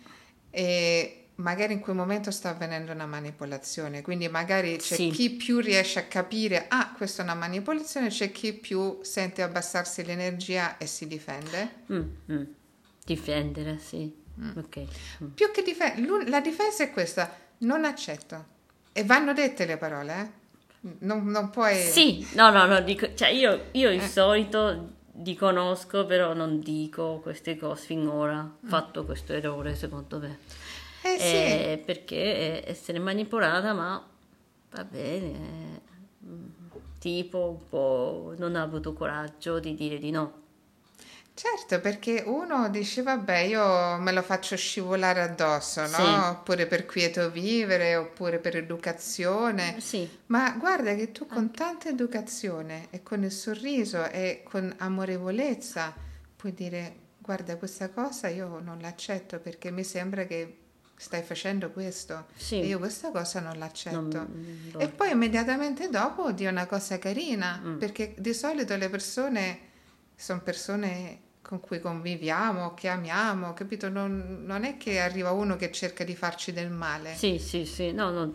e 0.52 1.28
magari 1.36 1.74
in 1.74 1.80
quel 1.80 1.96
momento 1.96 2.32
sta 2.32 2.50
avvenendo 2.50 2.92
una 2.92 3.06
manipolazione, 3.06 4.02
quindi 4.02 4.28
magari 4.30 4.78
c'è 4.78 4.96
Sì. 4.96 5.10
chi 5.10 5.32
più 5.32 5.60
riesce 5.60 6.00
a 6.00 6.04
capire, 6.04 6.66
ah, 6.70 6.94
questa 6.96 7.22
è 7.22 7.26
una 7.26 7.34
manipolazione, 7.34 8.08
c'è 8.10 8.32
chi 8.32 8.54
più 8.54 9.00
sente 9.02 9.42
abbassarsi 9.42 10.06
l'energia 10.06 10.78
e 10.78 10.86
si 10.86 11.08
difende. 11.08 11.84
Mm, 11.92 12.02
mm. 12.32 12.44
Difendere, 13.04 13.80
sì. 13.80 14.14
Ok. 14.56 14.84
Mm. 15.24 15.28
Più 15.30 15.52
che 15.52 15.62
difendere, 15.64 16.30
la 16.30 16.42
difesa 16.42 16.84
è 16.84 16.92
questa, 16.92 17.36
non 17.60 17.86
accetto. 17.86 18.54
E 18.94 19.04
vanno 19.04 19.34
dette 19.34 19.66
le 19.66 19.78
parole, 19.78 20.22
eh? 20.22 20.44
Non, 21.00 21.26
non 21.28 21.50
puoi... 21.50 21.76
Sì, 21.76 22.26
no, 22.36 22.50
no, 22.52 22.66
no, 22.66 22.80
dico, 22.82 23.14
cioè 23.16 23.30
io, 23.30 23.66
io 23.72 23.90
Eh. 23.90 23.98
di 23.98 24.06
solito 24.06 24.94
di 25.12 25.34
conosco, 25.36 26.06
però 26.06 26.34
non 26.34 26.60
dico 26.60 27.20
queste 27.24 27.58
cose 27.58 27.86
finora. 27.86 28.40
Ho 28.42 28.68
fatto 28.68 29.06
questo 29.06 29.34
errore, 29.34 29.76
secondo 29.76 30.20
me. 30.20 30.28
Mm. 30.28 31.04
Eh 31.14 31.20
sì, 31.20 31.36
Eh, 31.36 31.84
perché 31.86 32.68
essere 32.68 33.00
manipolata, 33.00 33.74
ma 33.74 34.06
va 34.72 34.84
bene. 34.84 35.28
eh, 35.28 35.82
mm, 36.28 36.46
Tipo 37.00 37.50
un 37.60 37.68
po' 37.70 38.34
non 38.38 38.56
ha 38.56 38.64
avuto 38.64 38.94
coraggio 38.94 39.60
di 39.60 39.76
dire 39.76 40.00
di 40.00 40.10
no. 40.12 40.44
Certo, 41.36 41.80
perché 41.82 42.24
uno 42.26 42.70
dice, 42.70 43.04
vabbè, 43.04 43.38
io 43.40 43.98
me 43.98 44.12
lo 44.12 44.22
faccio 44.24 44.56
scivolare 44.56 45.22
addosso, 45.22 45.82
no? 45.82 45.88
Sì. 45.88 46.02
Oppure 46.02 46.66
per 46.66 46.86
quieto 46.86 47.30
vivere, 47.30 47.96
oppure 47.96 48.40
per 48.40 48.56
educazione. 48.56 49.80
Sì, 49.80 50.10
Ma 50.28 50.52
guarda 50.58 50.96
che 50.96 51.12
tu 51.12 51.28
con 51.28 51.52
tanta 51.52 51.90
educazione 51.90 52.88
e 52.90 53.04
con 53.04 53.24
il 53.24 53.32
sorriso 53.32 54.10
e 54.10 54.44
con 54.50 54.74
amorevolezza 54.78 55.94
puoi 56.36 56.54
dire, 56.54 56.96
guarda, 57.20 57.58
questa 57.58 57.90
cosa 57.90 58.28
io 58.30 58.60
non 58.64 58.80
l'accetto 58.80 59.40
perché 59.40 59.72
mi 59.72 59.84
sembra 59.84 60.26
che 60.26 60.60
stai 60.98 61.24
facendo 61.24 61.72
questo 61.72 62.28
Sì. 62.36 62.62
e 62.62 62.68
io 62.68 62.78
questa 62.80 63.12
cosa 63.12 63.42
non 63.42 63.58
l'accetto. 63.58 63.96
Non- 64.00 64.70
non- 64.72 64.82
E 64.82 64.88
poi 64.88 65.12
immediatamente 65.12 65.90
dopo 65.90 66.32
di 66.32 66.46
una 66.46 66.66
cosa 66.66 66.98
carina, 67.00 67.60
Mm. 67.62 67.78
perché 67.78 68.14
di 68.18 68.34
solito 68.34 68.76
le 68.78 68.90
persone 68.90 69.60
sono 70.16 70.40
persone 70.40 71.20
con 71.48 71.60
cui 71.60 71.80
conviviamo, 71.80 72.74
che 72.74 72.88
amiamo, 72.88 73.54
capito? 73.54 73.88
Non, 73.88 74.44
non 74.46 74.64
è 74.64 74.78
che 74.78 75.00
arriva 75.00 75.30
uno 75.32 75.56
che 75.56 75.72
cerca 75.72 76.04
di 76.04 76.16
farci 76.16 76.52
del 76.52 76.72
male. 76.72 77.14
Sì, 77.14 77.38
sì, 77.38 77.66
sì, 77.66 77.92
no, 77.92 78.10
no. 78.10 78.34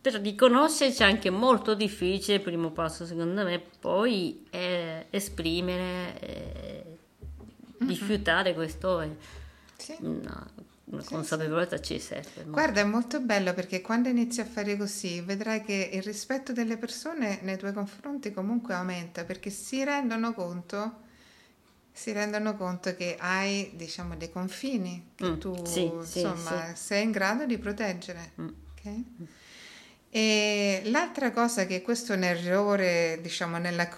Per 0.00 0.14
riconoscerci 0.14 1.02
è 1.02 1.06
anche 1.06 1.30
molto 1.30 1.74
difficile, 1.74 2.36
il 2.38 2.42
primo 2.42 2.70
passo 2.70 3.06
secondo 3.06 3.44
me, 3.44 3.60
poi 3.80 4.44
è 4.50 5.06
esprimere, 5.10 6.20
eh, 6.20 6.84
rifiutare 7.78 8.54
questo 8.54 9.00
è 9.00 9.08
Sì. 9.76 9.96
una, 10.00 10.46
una 10.84 11.02
Sì, 11.02 11.08
consapevolezza 11.08 11.80
ci 11.80 11.98
serve. 12.00 12.44
ma- 12.44 12.52
Guarda, 12.52 12.80
è 12.80 12.84
molto 12.84 13.20
bello 13.20 13.52
perché 13.54 13.80
quando 13.80 14.08
inizi 14.08 14.40
a 14.40 14.44
fare 14.44 14.76
così 14.76 15.20
vedrai 15.20 15.62
che 15.62 15.90
il 15.92 16.02
rispetto 16.02 16.52
delle 16.52 16.76
persone 16.76 17.40
nei 17.42 17.56
tuoi 17.56 17.72
confronti 17.72 18.32
comunque 18.32 18.74
aumenta 18.74 19.24
perché 19.24 19.50
si 19.50 19.82
rendono 19.84 20.32
conto, 20.34 21.04
si 21.96 22.12
rendono 22.12 22.56
conto 22.56 22.94
che 22.94 23.16
hai, 23.18 23.70
diciamo, 23.74 24.16
dei 24.16 24.30
confini 24.30 25.12
che 25.14 25.24
Mm, 25.24 25.38
tu, 25.38 25.54
sì, 25.64 25.90
sì, 26.04 26.20
insomma, 26.20 26.74
sei 26.74 27.04
in 27.04 27.10
grado 27.10 27.46
di 27.46 27.56
proteggere. 27.56 28.32
Mm. 28.38 28.48
ok? 28.48 29.02
E 30.10 30.82
l'altra 30.84 31.30
cosa 31.30 31.64
che 31.64 31.80
questo 31.80 32.12
è 32.12 32.16
un 32.16 32.24
errore, 32.24 33.18
diciamo, 33.22 33.56
nella 33.56 33.88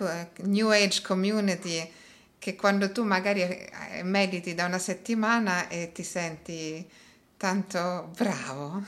New 0.42 0.68
Age 0.70 1.02
community 1.02 1.92
che 2.38 2.54
quando 2.54 2.92
tu 2.92 3.02
magari 3.02 3.42
eh, 3.42 4.02
mediti 4.04 4.54
da 4.54 4.66
una 4.66 4.78
settimana 4.78 5.66
e 5.66 5.90
ti 5.92 6.04
senti 6.04 6.88
tanto 7.37 8.12
bravo. 8.16 8.80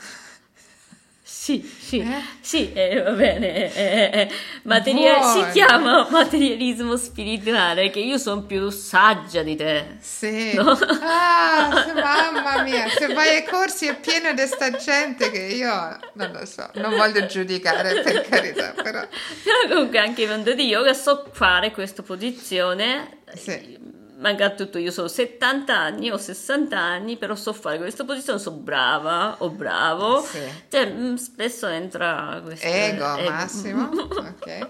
Sì, 1.33 1.63
sì, 1.79 1.99
Eh? 1.99 2.21
sì, 2.41 2.71
eh, 2.73 3.01
va 3.01 3.11
bene. 3.11 3.73
eh, 3.73 4.09
eh, 4.13 4.29
materia- 4.63 5.21
si 5.23 5.43
chiama 5.53 6.05
materialismo 6.11 6.97
spirituale, 6.97 7.89
che 7.89 7.99
io 7.99 8.17
sono 8.17 8.43
più 8.43 8.69
saggia 8.69 9.41
di 9.41 9.55
te. 9.55 9.95
Sì. 10.01 10.53
No? 10.53 10.77
Ah, 11.01 11.69
mamma 11.95 12.61
mia, 12.63 12.87
se 12.89 13.07
vai 13.13 13.29
ai 13.37 13.45
corsi 13.45 13.87
è 13.87 13.97
pieno 13.97 14.33
di 14.33 14.45
sta 14.45 14.71
gente 14.71 15.31
che 15.31 15.39
io 15.39 15.71
non 16.13 16.31
lo 16.31 16.45
so, 16.45 16.69
non 16.75 16.95
voglio 16.95 17.25
giudicare 17.25 18.01
per 18.01 18.21
carità, 18.27 18.73
però 18.75 18.99
Però 18.99 19.67
comunque 19.69 19.99
anche 19.99 20.25
quando 20.27 20.53
di 20.53 20.65
yoga 20.67 20.93
so 20.93 21.27
fare 21.31 21.71
questa 21.71 22.03
posizione. 22.03 23.19
Sì. 23.33 23.79
Manca 24.21 24.51
tutto, 24.51 24.77
io 24.77 24.93
ho 24.95 25.07
70 25.07 25.75
anni 25.75 26.11
o 26.11 26.17
60 26.17 26.77
anni, 26.79 27.17
però 27.17 27.33
so 27.35 27.53
fare 27.53 27.79
questa 27.79 28.05
posizione, 28.05 28.37
sono 28.37 28.57
brava 28.57 29.37
o 29.39 29.49
bravo. 29.49 30.21
Sì. 30.21 30.39
Cioè, 30.69 30.91
mm, 30.91 31.15
spesso 31.15 31.65
entra 31.65 32.39
questo 32.43 32.67
ego 32.67 33.17
ego. 33.17 33.29
massimo. 33.29 33.89
Ok. 34.31 34.67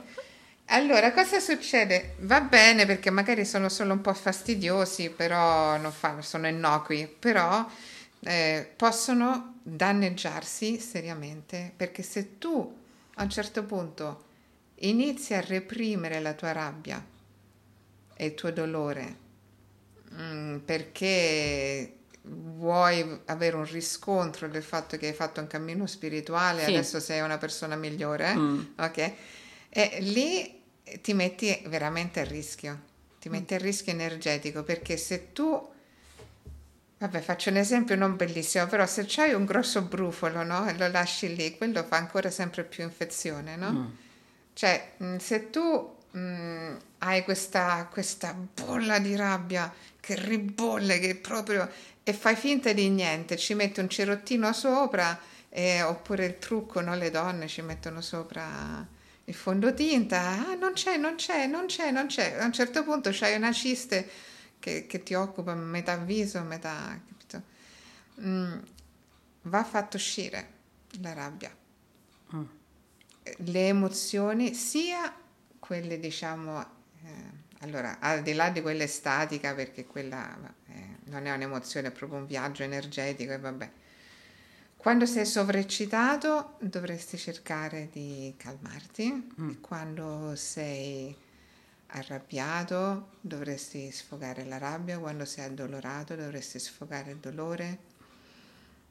Allora, 0.68 1.12
cosa 1.12 1.42
succede? 1.42 2.16
Va 2.20 2.40
bene 2.40 2.86
perché 2.86 3.10
magari 3.10 3.44
sono 3.44 3.68
solo 3.68 3.92
un 3.92 4.00
po' 4.00 4.14
fastidiosi, 4.14 5.10
però 5.10 5.76
non 5.76 5.92
fanno, 5.92 6.22
sono 6.22 6.48
innocui, 6.48 7.14
però 7.20 7.68
eh, 8.22 8.72
possono 8.78 9.56
danneggiarsi 9.64 10.80
seriamente 10.80 11.74
perché 11.76 12.04
se 12.04 12.38
tu 12.38 12.78
a 13.16 13.24
un 13.24 13.30
certo 13.30 13.64
punto 13.64 14.24
inizi 14.76 15.34
a 15.34 15.42
reprimere 15.42 16.22
la 16.22 16.34
tua 16.34 16.54
rabbia 16.54 17.04
e 18.16 18.26
il 18.26 18.34
tuo 18.34 18.52
dolore 18.52 19.21
mm, 20.14 20.58
perché 20.58 21.96
vuoi 22.24 23.20
avere 23.26 23.56
un 23.56 23.66
riscontro 23.66 24.48
del 24.48 24.62
fatto 24.64 24.96
che 24.98 25.08
hai 25.08 25.14
fatto 25.14 25.42
un 25.42 25.48
cammino 25.48 25.88
spirituale, 25.88 26.64
Sì. 26.66 26.72
adesso 26.72 27.00
sei 27.00 27.22
una 27.22 27.38
persona 27.38 27.76
migliore, 27.76 28.34
Mm. 28.36 28.60
ok? 28.78 29.12
E 29.70 29.98
lì 30.02 30.62
ti 31.02 31.14
metti 31.14 31.64
veramente 31.68 32.20
a 32.20 32.24
rischio, 32.26 32.80
ti 33.20 33.30
metti 33.30 33.54
a 33.54 33.58
rischio 33.58 33.92
energetico 33.94 34.64
perché 34.64 34.98
se 34.98 35.32
tu, 35.32 35.70
vabbè 37.00 37.20
faccio 37.22 37.50
un 37.50 37.58
esempio 37.58 37.96
non 37.96 38.16
bellissimo, 38.16 38.68
però 38.68 38.86
se 38.86 39.06
c'hai 39.08 39.34
un 39.34 39.46
grosso 39.46 39.82
brufolo, 39.82 40.44
no? 40.44 40.68
E 40.70 40.78
lo 40.78 40.88
lasci 40.90 41.36
lì, 41.36 41.58
quello 41.58 41.84
fa 41.84 41.98
ancora 41.98 42.30
sempre 42.30 42.64
più 42.64 42.84
infezione, 42.84 43.56
no? 43.56 43.72
Mm. 43.72 43.86
Cioè, 44.54 44.92
mh, 44.98 45.16
se 45.18 45.50
tu 45.50 45.96
mh, 46.12 46.78
hai 47.00 47.24
questa, 47.24 47.88
questa 47.92 48.34
bolla 48.34 49.00
di 49.00 49.16
rabbia 49.16 49.74
che 50.00 50.16
ribolle, 50.16 51.00
che 51.00 51.16
proprio... 51.16 51.70
e 52.04 52.14
fai 52.14 52.36
finta 52.36 52.74
di 52.74 52.90
niente, 52.90 53.38
ci 53.38 53.54
metti 53.54 53.80
un 53.80 53.90
cerottino 53.90 54.52
sopra, 54.54 55.20
eh, 55.50 55.82
oppure 55.82 56.26
il 56.26 56.40
trucco, 56.40 56.82
no? 56.82 56.96
Le 56.96 57.12
donne 57.12 57.48
ci 57.48 57.62
mettono 57.62 58.02
sopra 58.02 58.86
il 59.26 59.34
fondotinta, 59.34 60.20
ah 60.20 60.56
non 60.56 60.74
c'è, 60.74 60.98
non 60.98 61.16
c'è, 61.16 61.48
non 61.48 61.68
c'è, 61.68 61.92
non 61.92 62.08
c'è. 62.08 62.38
A 62.40 62.46
un 62.46 62.54
certo 62.54 62.84
punto 62.84 63.10
c'hai 63.14 63.36
una 63.36 63.52
ciste 63.52 64.10
che, 64.60 64.88
che 64.88 65.04
ti 65.04 65.14
occupa 65.14 65.54
metà 65.56 65.98
viso, 65.98 66.42
metà... 66.42 67.00
capito? 67.08 67.42
Mm, 68.22 68.60
va 69.44 69.64
fatto 69.64 69.98
uscire 69.98 70.60
la 71.02 71.14
rabbia 71.14 71.56
le 73.38 73.68
emozioni, 73.68 74.54
sia 74.54 75.14
quelle 75.72 76.02
diciamo, 76.02 76.60
eh, 77.06 77.10
allora 77.60 78.00
al 78.00 78.24
di 78.24 78.34
là 78.34 78.50
di 78.50 78.62
quella 78.62 78.86
statica, 78.88 79.54
perché 79.56 79.86
quella 79.86 80.38
eh, 80.68 80.98
non 81.06 81.28
è 81.28 81.32
un'emozione, 81.32 81.88
è 81.88 81.92
proprio 81.92 82.20
un 82.20 82.26
viaggio 82.26 82.64
energetico 82.64 83.32
e 83.32 83.40
vabbè. 83.40 83.72
Quando 84.76 85.06
sei 85.06 85.26
sovreccitato 85.26 86.58
dovresti 86.60 87.18
cercare 87.18 87.88
di 87.90 88.34
calmarti, 88.36 89.34
e 89.50 89.60
quando 89.62 90.34
sei 90.36 91.16
arrabbiato 91.88 93.12
dovresti 93.22 93.92
sfogare 93.92 94.44
la 94.44 94.58
rabbia, 94.58 95.00
quando 95.00 95.24
sei 95.24 95.46
addolorato 95.46 96.18
dovresti 96.18 96.60
sfogare 96.60 97.12
il 97.12 97.18
dolore. 97.18 97.80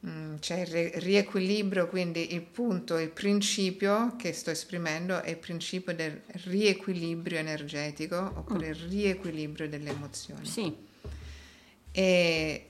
Mm, 0.07 0.37
C'è 0.37 0.61
il 0.61 0.89
riequilibrio, 1.01 1.87
quindi 1.87 2.33
il 2.33 2.41
punto, 2.41 2.97
il 2.97 3.09
principio 3.09 4.15
che 4.15 4.33
sto 4.33 4.49
esprimendo 4.49 5.21
è 5.21 5.29
il 5.29 5.37
principio 5.37 5.93
del 5.93 6.21
riequilibrio 6.45 7.37
energetico 7.37 8.17
oppure 8.35 8.69
il 8.69 8.75
riequilibrio 8.75 9.69
delle 9.69 9.91
emozioni. 9.91 10.45
Sì, 10.47 10.75
E 11.91 12.65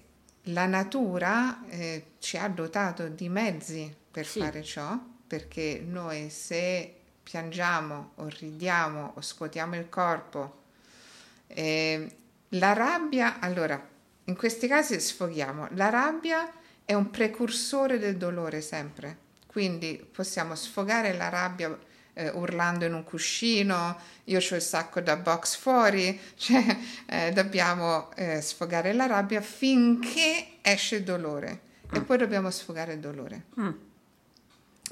la 0.46 0.66
natura 0.66 1.64
eh, 1.70 2.04
ci 2.20 2.36
ha 2.38 2.48
dotato 2.50 3.08
di 3.08 3.30
mezzi 3.30 3.94
per 4.12 4.26
Sì. 4.28 4.40
fare 4.40 4.64
ciò, 4.64 5.00
perché 5.28 5.82
noi 5.86 6.30
se 6.30 6.96
piangiamo 7.24 8.12
o 8.16 8.28
ridiamo 8.28 9.14
o 9.16 9.22
scuotiamo 9.22 9.76
il 9.76 9.88
corpo, 9.88 10.64
eh, 11.48 12.12
la 12.50 12.74
rabbia, 12.74 13.40
allora, 13.40 13.82
in 14.26 14.36
questi 14.36 14.68
casi 14.68 15.00
sfoghiamo, 15.00 15.68
la 15.76 15.90
rabbia 15.90 16.52
è 16.92 16.94
un 16.94 17.10
precursore 17.10 18.00
del 18.00 18.18
dolore 18.18 18.60
sempre, 18.60 19.18
quindi 19.48 20.06
possiamo 20.12 20.56
sfogare 20.56 21.14
la 21.14 21.30
rabbia 21.30 21.78
eh, 22.14 22.30
urlando 22.32 22.84
in 22.84 22.94
un 22.94 23.06
cuscino, 23.06 23.98
io 24.26 24.40
ho 24.40 24.56
il 24.56 24.62
sacco 24.62 25.00
da 25.00 25.16
box 25.16 25.56
fuori, 25.56 26.20
cioè 26.36 26.78
eh, 27.06 27.32
dobbiamo 27.32 28.14
eh, 28.16 28.42
sfogare 28.42 28.92
la 28.92 29.06
rabbia 29.06 29.40
finché 29.40 30.58
esce 30.62 30.98
il 30.98 31.04
dolore 31.04 31.62
e 31.94 32.02
poi 32.02 32.18
dobbiamo 32.18 32.52
sfogare 32.52 32.94
il 32.94 33.00
dolore. 33.00 33.46
Mm. 33.58 33.70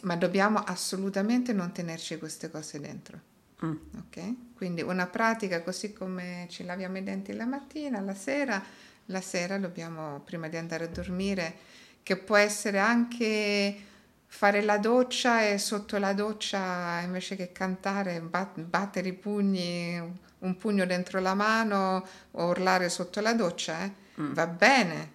Ma 0.04 0.16
dobbiamo 0.16 0.60
assolutamente 0.60 1.52
non 1.52 1.74
tenerci 1.74 2.18
queste 2.18 2.50
cose 2.50 2.80
dentro. 2.80 3.20
Mm. 3.66 3.76
Ok? 3.98 4.34
Quindi 4.56 4.82
una 4.84 5.08
pratica 5.08 5.62
così 5.64 5.92
come 5.92 6.48
ci 6.50 6.64
laviamo 6.64 6.98
i 6.98 7.04
denti 7.04 7.34
la 7.34 7.46
mattina, 7.46 8.00
la 8.00 8.16
sera, 8.16 8.64
la 9.08 9.22
sera 9.22 9.58
dobbiamo, 9.58 10.22
prima 10.22 10.48
di 10.48 10.56
andare 10.56 10.86
a 10.86 10.88
dormire, 10.88 11.68
che 12.04 12.18
può 12.18 12.36
essere 12.38 12.80
anche 12.80 13.84
fare 14.32 14.62
la 14.62 14.78
doccia 14.78 15.48
e 15.48 15.58
sotto 15.58 15.98
la 15.98 16.14
doccia 16.14 17.00
invece 17.02 17.36
che 17.36 17.52
cantare 17.52 18.22
bat- 18.22 18.60
battere 18.60 19.10
i 19.10 19.14
pugni, 19.14 20.00
un 20.40 20.56
pugno 20.58 20.86
dentro 20.86 21.20
la 21.20 21.34
mano 21.34 22.06
o 22.32 22.46
urlare 22.48 22.90
sotto 22.90 23.20
la 23.22 23.34
doccia, 23.34 23.84
eh? 23.84 23.92
va 24.34 24.48
bene, 24.48 25.12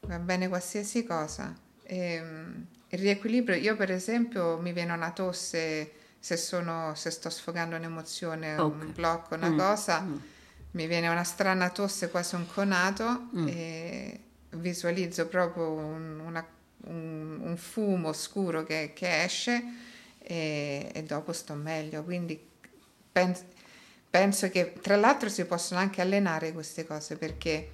va 0.00 0.18
bene 0.18 0.48
qualsiasi 0.48 1.04
cosa. 1.04 1.54
Ehm, 1.84 2.66
il 2.88 2.98
riequilibrio, 2.98 3.56
io 3.56 3.76
per 3.76 3.90
esempio 3.92 4.58
mi 4.58 4.72
viene 4.72 4.92
una 4.92 5.12
tosse 5.12 5.92
se, 6.18 6.36
sono, 6.36 6.92
se 6.96 7.10
sto 7.10 7.30
sfogando 7.30 7.76
un'emozione, 7.76 8.56
Ok. 8.58 8.82
un 8.82 8.92
blocco, 8.92 9.34
una 9.36 9.48
Mm, 9.50 9.56
cosa, 9.58 10.00
mm. 10.00 10.16
mi 10.72 10.86
viene 10.86 11.08
una 11.08 11.24
strana 11.24 11.70
tosse, 11.70 12.10
quasi 12.10 12.34
un 12.34 12.46
conato 12.46 13.28
Mm. 13.34 13.46
e 13.48 14.20
visualizzo 14.60 15.26
proprio 15.26 15.70
un, 15.70 16.20
una- 16.20 16.46
un- 16.84 17.40
un 17.42 17.56
fumo 17.56 18.12
scuro 18.12 18.62
che, 18.64 18.92
che 18.94 19.22
esce 19.24 19.62
e, 20.18 20.90
e 20.92 21.02
dopo 21.02 21.32
sto 21.32 21.54
meglio. 21.54 22.02
Quindi 22.04 22.38
pens- 23.12 23.44
penso 24.08 24.48
che 24.50 24.72
tra 24.80 24.96
l'altro 24.96 25.28
si 25.28 25.44
possono 25.44 25.80
anche 25.80 26.00
allenare 26.00 26.52
queste 26.52 26.86
cose 26.86 27.16
perché 27.16 27.70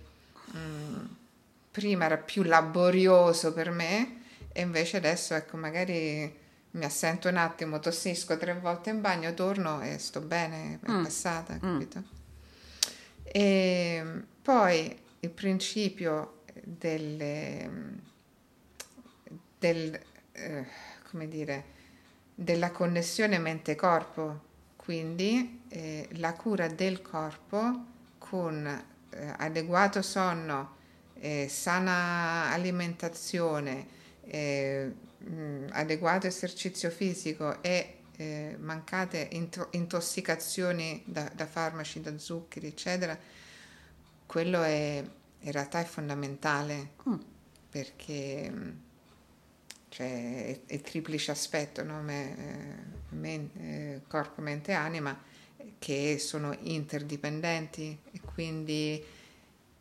mm, 0.57 1.05
prima 1.71 2.07
era 2.07 2.17
più 2.17 2.43
laborioso 2.43 3.53
per 3.53 3.71
me 3.71 4.23
e 4.53 4.63
invece 4.63 4.97
adesso 4.97 5.35
ecco 5.35 5.57
magari 5.57 6.45
mi 6.73 6.85
assento 6.85 7.29
un 7.29 7.37
attimo, 7.39 7.79
tossisco 7.81 8.37
tre 8.37 8.55
volte 8.55 8.91
in 8.91 9.01
bagno, 9.01 9.33
torno 9.35 9.81
e 9.83 9.99
sto 9.99 10.21
bene, 10.21 10.79
è 10.83 10.91
Mm. 10.91 11.03
passata, 11.05 11.55
Mm. 11.55 11.59
capito? 11.59 12.03
E 13.23 14.05
poi 14.43 14.97
il 15.21 15.31
principio 15.31 16.36
delle, 16.65 17.71
del, 19.59 19.99
eh, 20.33 20.67
come 21.11 21.29
dire, 21.29 21.65
della 22.35 22.71
connessione 22.71 23.39
mente-corpo, 23.39 24.41
quindi 24.77 25.63
eh, 25.69 26.09
la 26.13 26.35
cura 26.35 26.69
del 26.69 27.03
corpo 27.03 27.85
con 28.19 28.67
eh, 29.11 29.35
adeguato 29.39 30.03
sonno, 30.03 30.75
sana 31.49 32.51
alimentazione, 32.53 33.87
eh, 34.25 34.93
mh, 35.19 35.67
adeguato 35.71 36.27
esercizio 36.27 36.91
fisico 36.91 37.63
e 37.63 37.99
eh, 38.17 38.57
mancate 38.61 39.29
into- 39.33 39.69
intossicazioni 39.73 41.03
da, 41.07 41.31
da 41.35 41.47
farmaci, 41.47 42.01
da 42.01 42.17
zuccheri, 42.19 42.67
eccetera, 42.69 43.19
quello 44.27 44.63
è, 44.63 45.03
in 45.41 45.53
realtà 45.53 45.81
è 45.81 45.85
fondamentale 45.85 46.93
Mm. 47.09 47.15
perché 47.71 48.51
mh, 48.51 48.81
cioè, 49.89 50.47
è, 50.47 50.75
è 50.75 50.81
triplice 50.81 51.31
aspetto, 51.31 51.83
no? 51.83 52.01
Me- 52.03 52.37
eh, 52.37 53.15
men- 53.17 53.51
eh, 53.57 54.01
corpo, 54.09 54.41
mente 54.43 54.73
e 54.73 54.75
anima, 54.75 55.19
che 55.79 56.19
sono 56.19 56.57
interdipendenti 56.61 57.99
e 58.13 58.21
quindi 58.21 59.03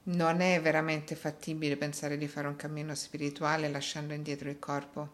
non 0.03 0.41
è 0.41 0.61
veramente 0.61 1.15
fattibile 1.15 1.77
pensare 1.77 2.17
di 2.17 2.27
fare 2.27 2.47
un 2.47 2.55
cammino 2.55 2.93
spirituale 2.95 3.69
lasciando 3.69 4.13
indietro 4.13 4.49
il 4.49 4.59
corpo. 4.59 5.09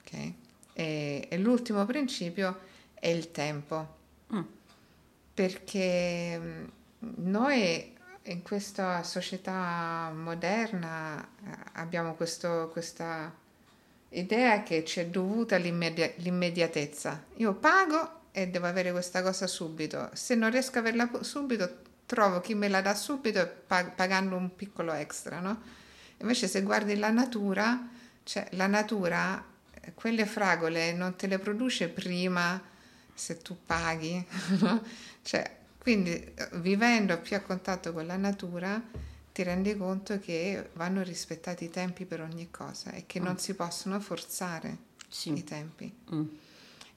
Ok? 0.00 0.32
E, 0.74 1.26
e 1.28 1.38
l'ultimo 1.38 1.84
principio 1.86 2.58
è 2.94 3.08
il 3.08 3.30
tempo, 3.30 3.96
Mm. 4.34 4.42
perché 5.34 6.38
mm, 6.38 6.64
noi 7.16 7.96
in 8.30 8.42
questa 8.42 9.02
società 9.02 10.10
moderna 10.14 11.20
eh, 11.22 11.50
abbiamo 11.74 12.14
questo- 12.14 12.68
questa 12.72 13.32
idea 14.10 14.62
che 14.62 14.84
ci 14.84 15.00
è 15.00 15.06
dovuta 15.06 15.56
l'immedi- 15.56 16.12
l'immediatezza. 16.16 17.24
Io 17.36 17.54
pago 17.54 18.20
e 18.32 18.48
devo 18.48 18.66
avere 18.66 18.90
questa 18.92 19.22
cosa 19.22 19.46
subito. 19.46 20.10
Se 20.12 20.34
non 20.34 20.50
riesco 20.50 20.76
a 20.78 20.80
averla 20.80 21.10
subito, 21.22 21.80
trovo 22.06 22.40
chi 22.40 22.54
me 22.54 22.68
la 22.68 22.80
dà 22.80 22.94
subito 22.94 23.46
pag- 23.66 23.92
pagando 23.94 24.36
un 24.36 24.54
piccolo 24.54 24.92
extra, 24.92 25.40
no? 25.40 25.60
Invece 26.18 26.48
se 26.48 26.62
guardi 26.62 26.96
la 26.96 27.10
natura, 27.10 27.86
cioè 28.24 28.46
la 28.52 28.66
natura, 28.66 29.42
eh, 29.80 29.92
quelle 29.94 30.26
fragole 30.26 30.92
non 30.92 31.16
te 31.16 31.26
le 31.26 31.38
produce 31.38 31.88
prima 31.88 32.60
se 33.14 33.38
tu 33.38 33.56
paghi, 33.64 34.24
no? 34.60 34.82
Cioè, 35.22 35.56
quindi 35.88 36.12
eh, 36.34 36.48
vivendo 36.60 37.18
più 37.18 37.34
a 37.34 37.40
contatto 37.40 37.94
con 37.94 38.04
la 38.04 38.18
natura 38.18 38.78
ti 39.32 39.42
rendi 39.42 39.74
conto 39.74 40.18
che 40.18 40.68
vanno 40.74 41.02
rispettati 41.02 41.64
i 41.64 41.70
tempi 41.70 42.04
per 42.04 42.20
ogni 42.20 42.50
cosa 42.50 42.92
e 42.92 43.04
che 43.06 43.18
non 43.20 43.38
si 43.38 43.54
possono 43.54 43.98
forzare 43.98 44.68
i 44.68 45.04
Sì. 45.08 45.44
tempi 45.44 45.90
Mm. 46.12 46.26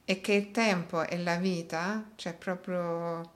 e 0.03 0.19
che 0.19 0.33
il 0.33 0.51
tempo 0.51 1.07
e 1.07 1.17
la 1.19 1.37
vita, 1.37 2.03
cioè 2.15 2.33
proprio 2.33 3.31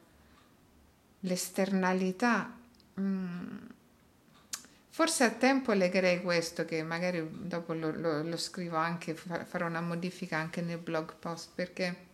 l'esternalità. 1.22 2.54
mm, 3.00 3.58
Forse 4.90 5.24
al 5.26 5.38
tempo 5.38 5.72
legherei 5.74 6.22
questo, 6.22 6.64
che 6.66 6.82
magari 6.84 7.26
dopo 7.48 7.74
lo, 7.74 7.92
lo- 7.92 8.24
lo 8.24 8.38
scrivo 8.38 8.76
anche, 8.78 9.14
fa- 9.14 9.44
farò 9.46 9.68
una 9.68 9.82
modifica 9.82 10.38
anche 10.38 10.62
nel 10.62 10.78
blog 10.80 11.16
post, 11.20 11.50
perché 11.54 12.05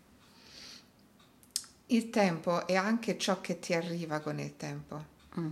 il 1.92 2.10
tempo 2.10 2.66
è 2.68 2.76
anche 2.76 3.18
ciò 3.18 3.42
che 3.42 3.60
ti 3.60 3.74
arriva 3.74 4.20
con 4.20 4.40
il 4.40 4.56
tempo, 4.58 5.10
Mm. 5.40 5.52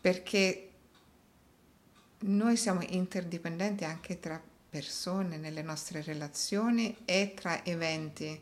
perché 0.00 0.70
noi 2.18 2.56
siamo 2.56 2.82
interdipendenti 2.88 3.84
anche 3.84 4.18
tra 4.18 4.40
persone, 4.68 5.36
nelle 5.36 5.62
nostre 5.62 6.02
relazioni 6.02 6.96
e 7.04 7.34
tra 7.34 7.64
eventi. 7.64 8.40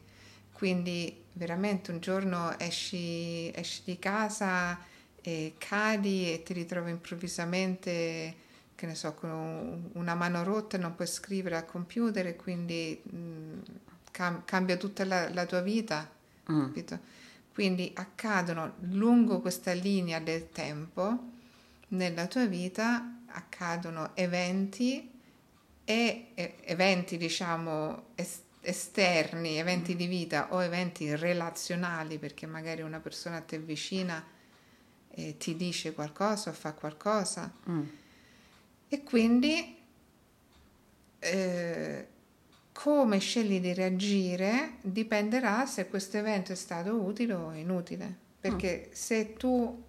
Quindi 0.53 1.25
veramente 1.35 1.91
un 1.91 2.01
giorno 2.01 2.59
esci, 2.59 3.51
esci 3.55 3.83
di 3.85 3.99
casa 3.99 4.79
e 5.21 5.55
cadi 5.59 6.33
e 6.33 6.43
ti 6.43 6.53
ritrovi 6.53 6.91
improvvisamente, 6.91 8.35
che 8.75 8.87
ne 8.87 8.95
so, 8.95 9.15
con 9.15 9.31
un- 9.31 9.91
una 9.95 10.15
mano 10.15 10.43
rotta 10.45 10.77
e 10.77 10.81
non 10.81 10.95
puoi 10.95 11.07
scrivere 11.09 11.57
al 11.57 11.67
computer 11.67 12.27
e 12.27 12.37
quindi 12.37 13.01
mh, 13.05 13.59
cam- 14.13 14.45
cambia 14.45 14.77
tutta 14.77 15.05
la, 15.05 15.29
la 15.33 15.45
tua 15.47 15.61
vita. 15.61 16.11
Mm. 16.51 16.65
capito? 16.67 16.99
Quindi 17.53 17.91
accadono 17.95 18.75
lungo 18.91 19.41
questa 19.41 19.73
linea 19.73 20.19
del 20.21 20.51
tempo 20.51 21.31
nella 21.89 22.27
tua 22.27 22.47
vita 22.47 23.19
accadono 23.27 24.11
eventi 24.15 25.11
e 25.85 26.27
e- 26.35 26.55
eventi 26.65 27.17
diciamo 27.17 28.07
es- 28.15 28.41
esterni, 28.63 29.59
eventi 29.59 29.95
di 29.95 30.07
vita 30.07 30.53
o 30.53 30.63
eventi 30.63 31.15
relazionali 31.15 32.19
perché 32.19 32.47
magari 32.47 32.81
una 32.83 32.99
persona 33.01 33.37
a 33.37 33.41
te 33.43 33.59
vicina 33.59 34.25
eh, 35.11 35.37
ti 35.37 35.55
dice 35.55 35.93
qualcosa 35.93 36.51
o 36.51 36.53
fa 36.53 36.73
qualcosa 36.73 37.53
Mm. 37.69 37.83
e 38.89 39.03
quindi 39.05 39.77
eh, 41.21 42.09
come 42.75 43.21
scegli 43.21 43.61
di 43.61 43.73
reagire 43.73 44.75
dipenderà 44.83 45.65
se 45.65 45.89
questo 45.89 46.19
evento 46.19 46.53
è 46.53 46.57
stato 46.57 46.95
utile 47.01 47.33
o 47.33 47.53
inutile. 47.53 48.23
Perché 48.41 48.91
se 48.93 49.35
tu 49.35 49.83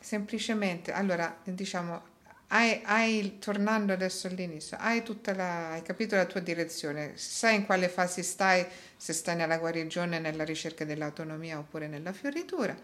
semplicemente, 0.00 0.92
allora 0.92 1.38
diciamo, 1.44 2.02
hai, 2.48 2.80
hai- 2.84 3.38
tornando 3.38 3.92
adesso 3.92 4.26
all'inizio, 4.26 4.76
hai 4.80 5.02
tutta 5.02 5.34
la, 5.34 5.72
hai 5.72 5.82
capito 5.82 6.16
la 6.16 6.24
tua 6.24 6.40
direzione, 6.40 7.12
sai 7.16 7.56
in 7.56 7.66
quale 7.66 7.88
fase 7.88 8.22
stai, 8.22 8.66
se 8.96 9.12
stai 9.12 9.36
nella 9.36 9.58
guarigione, 9.58 10.18
nella 10.18 10.44
ricerca 10.44 10.84
dell'autonomia 10.84 11.58
oppure 11.58 11.86
nella 11.86 12.12
fioritura. 12.12 12.76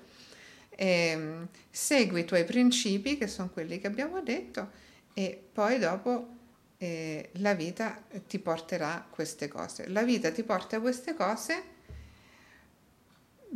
Ehm, 0.76 1.48
segui 1.70 2.20
i 2.20 2.24
tuoi 2.24 2.44
principi, 2.44 3.16
che 3.16 3.26
sono 3.26 3.48
quelli 3.50 3.80
che 3.80 3.86
abbiamo 3.86 4.20
detto, 4.20 4.70
e 5.14 5.42
poi 5.52 5.78
dopo 5.78 6.40
eh, 6.82 7.28
la 7.34 7.54
vita 7.54 8.02
ti 8.26 8.40
porterà 8.40 9.06
queste 9.08 9.46
cose. 9.46 9.86
La 9.88 10.02
vita 10.02 10.32
ti 10.32 10.42
porta 10.42 10.80
queste 10.80 11.14
cose. 11.14 11.62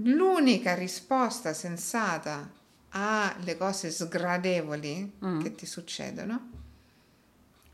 L'unica 0.05 0.75
risposta 0.75 1.53
sensata 1.53 2.49
alle 2.91 3.57
cose 3.57 3.91
sgradevoli 3.91 5.15
Mm. 5.25 5.41
che 5.41 5.55
ti 5.57 5.67
succedono, 5.67 6.51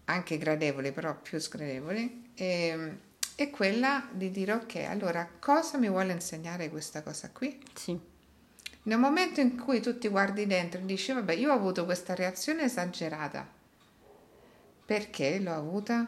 anche 0.07 0.39
gradevoli, 0.39 0.91
però 0.91 1.15
più 1.21 1.39
sgradevoli, 1.39 2.31
ehm, 2.35 2.99
è 3.35 3.51
quella 3.51 4.09
di 4.11 4.31
dire 4.31 4.53
ok, 4.55 4.77
allora 4.89 5.29
cosa 5.39 5.77
mi 5.77 5.89
vuole 5.91 6.13
insegnare 6.13 6.71
questa 6.71 7.03
cosa 7.03 7.29
qui? 7.31 7.61
Sì. 7.75 7.99
Nel 8.85 8.99
momento 8.99 9.41
in 9.41 9.57
cui 9.59 9.81
tu 9.81 9.99
ti 9.99 10.09
guardi 10.09 10.47
dentro 10.47 10.81
e 10.81 10.85
dici, 10.87 11.13
vabbè, 11.13 11.35
io 11.35 11.51
ho 11.51 11.55
avuto 11.55 11.85
questa 11.85 12.15
reazione 12.15 12.63
esagerata, 12.65 13.47
perché 14.85 15.39
l'ho 15.39 15.55
avuta? 15.55 16.07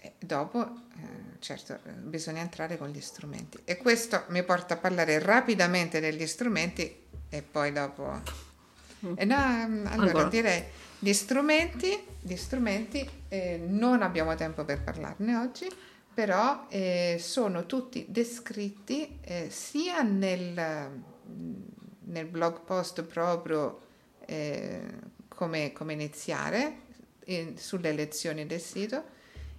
E 0.00 0.12
dopo, 0.18 0.62
eh, 0.62 1.38
certo, 1.40 1.74
eh, 1.74 1.90
bisogna 1.90 2.40
entrare 2.40 2.76
con 2.76 2.88
gli 2.88 3.00
strumenti. 3.00 3.58
E 3.64 3.76
questo 3.76 4.24
mi 4.28 4.42
porta 4.44 4.74
a 4.74 4.76
parlare 4.76 5.18
rapidamente 5.18 6.00
degli 6.00 6.26
strumenti 6.26 7.04
e 7.28 7.42
poi 7.42 7.72
dopo... 7.72 8.46
Eh, 9.14 9.24
no, 9.24 9.36
ehm, 9.36 9.86
allora, 9.86 10.06
Ancora. 10.06 10.28
direi, 10.28 10.64
gli 10.98 11.12
strumenti, 11.12 12.04
gli 12.20 12.36
strumenti 12.36 13.08
eh, 13.28 13.60
non 13.64 14.02
abbiamo 14.02 14.34
tempo 14.34 14.64
per 14.64 14.82
parlarne 14.82 15.36
oggi, 15.36 15.68
però 16.12 16.66
eh, 16.68 17.16
sono 17.20 17.66
tutti 17.66 18.06
descritti 18.08 19.18
eh, 19.20 19.50
sia 19.50 20.02
nel, 20.02 21.02
nel 22.00 22.26
blog 22.26 22.60
post 22.62 23.02
proprio 23.02 23.80
eh, 24.26 24.80
come, 25.28 25.72
come 25.72 25.92
iniziare 25.92 26.86
eh, 27.28 27.54
sulle 27.56 27.92
lezioni 27.92 28.46
del 28.46 28.60
sito 28.60 29.04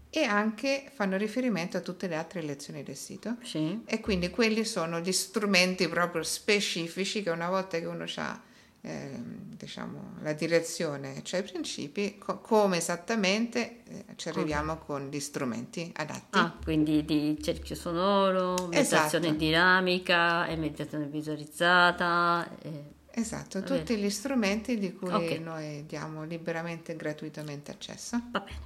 e 0.10 0.24
anche 0.24 0.90
fanno 0.94 1.18
riferimento 1.18 1.78
a 1.78 1.82
tutte 1.82 2.08
le 2.08 2.16
altre 2.16 2.42
lezioni 2.42 2.82
del 2.82 2.96
sito 2.96 3.36
Sì. 3.44 3.82
e 3.86 4.00
quindi 4.00 4.32
quelli 4.32 4.66
sono 4.66 5.00
gli 5.00 5.12
strumenti 5.12 5.88
proprio 5.88 6.24
specifici 6.24 7.22
che 7.22 7.30
una 7.30 7.48
volta 7.50 7.78
che 7.80 7.86
uno 7.86 8.06
ha 8.16 8.42
diciamo 8.82 10.14
la 10.22 10.32
direzione 10.32 11.22
cioè 11.24 11.42
i 11.42 11.44
principi 11.44 12.18
co- 12.18 12.40
come 12.40 12.78
esattamente 12.78 13.82
eh, 13.86 14.06
ci 14.16 14.30
arriviamo 14.30 14.78
con 14.78 15.10
gli 15.12 15.20
strumenti 15.20 15.92
adatti 15.98 16.38
Ah, 16.40 16.56
quindi 16.64 17.04
di 17.04 17.38
cerchio 17.42 17.76
sonoro, 17.76 18.68
meditazione 18.68 19.26
Esatto. 19.28 19.32
dinamica 19.44 20.48
e 20.48 20.56
meditazione 20.56 21.06
visualizzata. 21.08 22.50
eh, 22.62 22.98
esatto 23.20 23.62
tutti 23.64 23.96
gli 23.98 24.10
strumenti 24.10 24.78
di 24.78 24.94
cui 24.96 25.12
Ok. 25.12 25.40
noi 25.40 25.86
diamo 25.86 26.24
liberamente 26.24 26.94
e 26.94 26.96
gratuitamente 26.96 27.72
accesso 27.72 28.20
va 28.32 28.40
bene. 28.40 28.60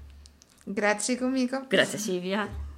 grazie 0.64 1.18
comico 1.18 1.66
Grazie 1.68 1.98
Silvia. 1.98 2.72